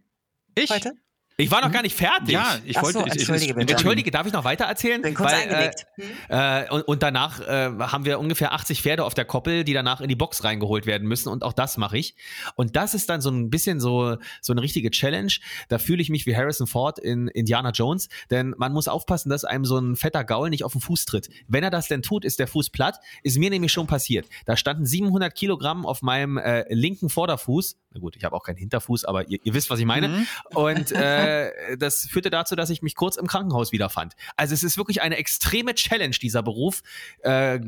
[0.55, 0.69] Ich?
[0.69, 0.93] heute?
[1.37, 2.29] Ich war noch gar nicht fertig.
[2.33, 2.99] Ja, ich Ach wollte.
[2.99, 3.73] so, ich- ich- entschuldige bitte.
[3.73, 5.01] Entschuldige, darf ich noch weiter erzählen?
[5.01, 5.85] Bin kurz Weil, eingelegt.
[6.29, 9.73] Äh, äh, und, und danach äh, haben wir ungefähr 80 Pferde auf der Koppel, die
[9.73, 11.29] danach in die Box reingeholt werden müssen.
[11.29, 12.15] Und auch das mache ich.
[12.55, 15.31] Und das ist dann so ein bisschen so, so eine richtige Challenge.
[15.69, 18.09] Da fühle ich mich wie Harrison Ford in Indiana Jones.
[18.31, 21.29] Denn man muss aufpassen, dass einem so ein fetter Gaul nicht auf den Fuß tritt.
[21.47, 22.99] Wenn er das denn tut, ist der Fuß platt.
[23.21, 24.27] Ist mir nämlich schon passiert.
[24.45, 27.77] Da standen 700 Kilogramm auf meinem äh, linken Vorderfuß.
[27.93, 30.25] Na gut, ich habe auch keinen Hinterfuß, aber ihr, ihr wisst, was ich meine.
[30.53, 30.91] Und
[31.27, 34.13] äh, das führte dazu, dass ich mich kurz im Krankenhaus wiederfand.
[34.35, 36.81] Also es ist wirklich eine extreme Challenge, dieser Beruf.
[37.19, 37.59] Äh,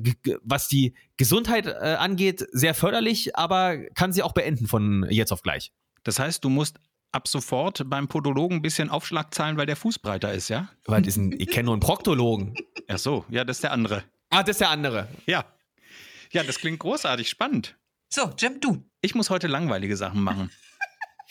[0.44, 5.42] was die Gesundheit äh, angeht, sehr förderlich, aber kann sie auch beenden von jetzt auf
[5.42, 5.72] gleich.
[6.04, 6.80] Das heißt, du musst
[7.12, 10.70] ab sofort beim Podologen ein bisschen Aufschlag zahlen, weil der Fuß breiter ist, ja?
[10.86, 12.56] Weil ist ein, ich kenne nur einen Proktologen.
[12.88, 14.04] Ach so, ja, das ist der andere.
[14.30, 15.08] Ah, das ist der andere.
[15.26, 15.46] Ja.
[16.32, 17.76] Ja, das klingt großartig, spannend.
[18.10, 18.84] So, Jim, du.
[19.02, 20.52] Ich muss heute langweilige Sachen machen.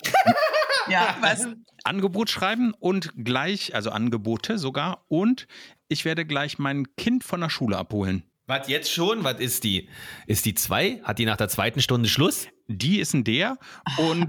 [0.91, 1.47] Ja, was?
[1.85, 5.47] Angebot schreiben und gleich, also Angebote sogar, und
[5.89, 8.25] ich werde gleich mein Kind von der Schule abholen.
[8.47, 9.25] Was jetzt schon?
[9.25, 9.89] Was ist die?
[10.27, 11.01] Ist die zwei?
[11.05, 12.49] Hat die nach der zweiten Stunde Schluss?
[12.67, 13.59] Die ist ein der
[13.99, 14.27] und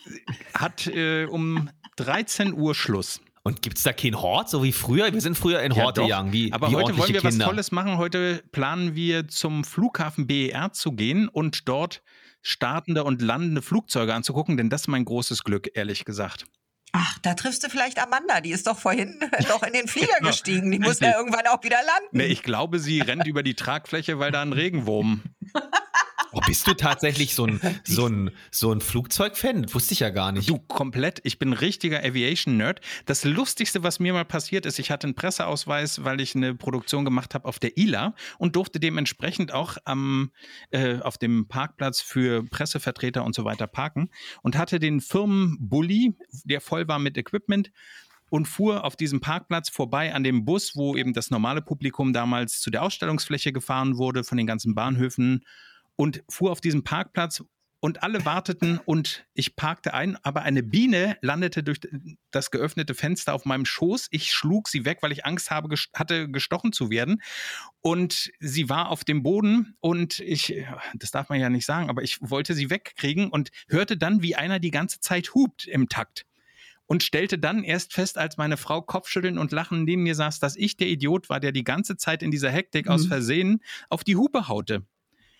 [0.54, 3.20] hat äh, um 13 Uhr Schluss.
[3.42, 5.12] Und gibt's da keinen Hort, so wie früher?
[5.12, 6.06] Wir sind früher in Horte doch.
[6.08, 7.44] gegangen, wie, Aber wie heute wollen wir Kinder.
[7.44, 7.96] was Tolles machen.
[7.96, 12.02] Heute planen wir zum Flughafen BER zu gehen und dort
[12.46, 16.46] startende und landende Flugzeuge anzugucken, denn das ist mein großes Glück, ehrlich gesagt.
[16.92, 18.40] Ach, da triffst du vielleicht Amanda.
[18.40, 19.18] Die ist doch vorhin
[19.48, 20.30] noch in den Flieger Genau.
[20.30, 20.70] gestiegen.
[20.70, 22.08] Die muss ja irgendwann auch wieder landen.
[22.16, 25.22] Nee, ich glaube, sie rennt über die Tragfläche, weil da ein Regenwurm.
[26.36, 29.72] Oh, bist du tatsächlich so ein, so ein, so ein Flugzeugfan?
[29.72, 30.50] Wusste ich ja gar nicht.
[30.50, 31.18] Du, komplett.
[31.24, 32.82] Ich bin richtiger Aviation-Nerd.
[33.06, 37.06] Das Lustigste, was mir mal passiert ist, ich hatte einen Presseausweis, weil ich eine Produktion
[37.06, 40.30] gemacht habe auf der ILA und durfte dementsprechend auch am,
[40.72, 44.10] äh, auf dem Parkplatz für Pressevertreter und so weiter parken
[44.42, 47.70] und hatte den Firmenbully, der voll war mit Equipment
[48.28, 52.60] und fuhr auf diesem Parkplatz vorbei an dem Bus, wo eben das normale Publikum damals
[52.60, 55.42] zu der Ausstellungsfläche gefahren wurde von den ganzen Bahnhöfen
[55.96, 57.42] und fuhr auf diesem Parkplatz
[57.80, 61.78] und alle warteten und ich parkte ein, aber eine Biene landete durch
[62.30, 64.08] das geöffnete Fenster auf meinem Schoß.
[64.10, 67.22] Ich schlug sie weg, weil ich Angst habe, ges- hatte, gestochen zu werden.
[67.82, 70.54] Und sie war auf dem Boden und ich,
[70.94, 74.36] das darf man ja nicht sagen, aber ich wollte sie wegkriegen und hörte dann, wie
[74.36, 76.24] einer die ganze Zeit hupt im Takt
[76.86, 80.56] und stellte dann erst fest, als meine Frau Kopfschütteln und Lachen neben mir saß, dass
[80.56, 84.16] ich der Idiot war, der die ganze Zeit in dieser Hektik aus Versehen auf die
[84.16, 84.86] Hupe haute.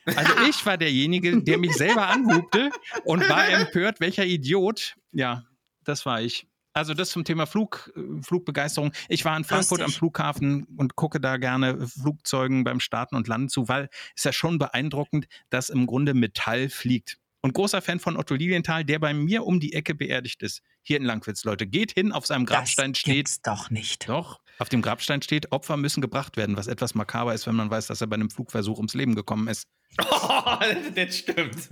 [0.06, 2.70] Also ich war derjenige, der mich selber anhubte
[3.04, 4.96] und war empört, welcher Idiot.
[5.12, 5.44] Ja,
[5.84, 6.46] das war ich.
[6.72, 8.92] Also das zum Thema Flug, äh, Flugbegeisterung.
[9.08, 9.94] Ich war in Frankfurt Lustig.
[9.94, 14.32] am Flughafen und gucke da gerne Flugzeugen beim Starten und Landen zu, weil es ja
[14.32, 17.16] schon beeindruckend, dass im Grunde Metall fliegt.
[17.40, 20.62] Und großer Fan von Otto Lilienthal, der bei mir um die Ecke beerdigt ist.
[20.82, 21.66] Hier in Langwitz, Leute.
[21.66, 23.14] Geht hin, auf seinem Grabstein das steht.
[23.14, 24.08] gibt's doch nicht.
[24.08, 27.70] Doch, auf dem Grabstein steht, Opfer müssen gebracht werden, was etwas makaber ist, wenn man
[27.70, 29.66] weiß, dass er bei einem Flugversuch ums Leben gekommen ist.
[29.98, 30.56] Oh,
[30.94, 31.68] das stimmt.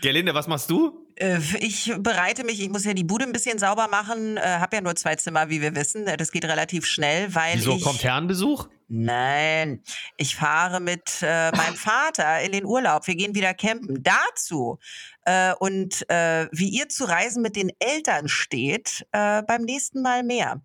[0.00, 1.06] Gerlinde, was machst du?
[1.16, 4.76] Äh, Ich bereite mich, ich muss ja die Bude ein bisschen sauber machen, äh, habe
[4.76, 6.06] ja nur zwei Zimmer, wie wir wissen.
[6.06, 7.82] Äh, Das geht relativ schnell, weil Wieso ich...
[7.82, 8.68] kommt Herrenbesuch?
[8.88, 9.82] Nein,
[10.16, 13.04] ich fahre mit äh, meinem Vater in den Urlaub.
[13.08, 14.00] Wir gehen wieder campen.
[14.04, 14.78] Dazu
[15.24, 20.22] äh, und äh, wie ihr zu Reisen mit den Eltern steht, äh, beim nächsten Mal
[20.22, 20.62] mehr.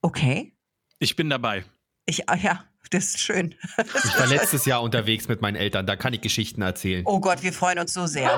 [0.00, 0.54] Okay,
[0.98, 1.64] Ich bin dabei.
[2.06, 3.54] ich ah, ja, das ist schön.
[3.78, 7.02] Ich war letztes Jahr unterwegs mit meinen Eltern, da kann ich Geschichten erzählen.
[7.06, 8.30] Oh Gott, wir freuen uns so sehr.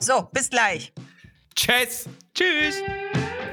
[0.00, 0.92] So, bis gleich.
[1.54, 2.08] Tschüss!
[2.34, 2.82] Tschüss!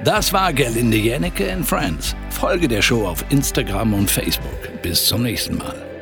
[0.03, 2.15] Das war Gerlinde Jennecke and Friends.
[2.29, 4.81] Folge der Show auf Instagram und Facebook.
[4.81, 5.96] Bis zum nächsten Mal.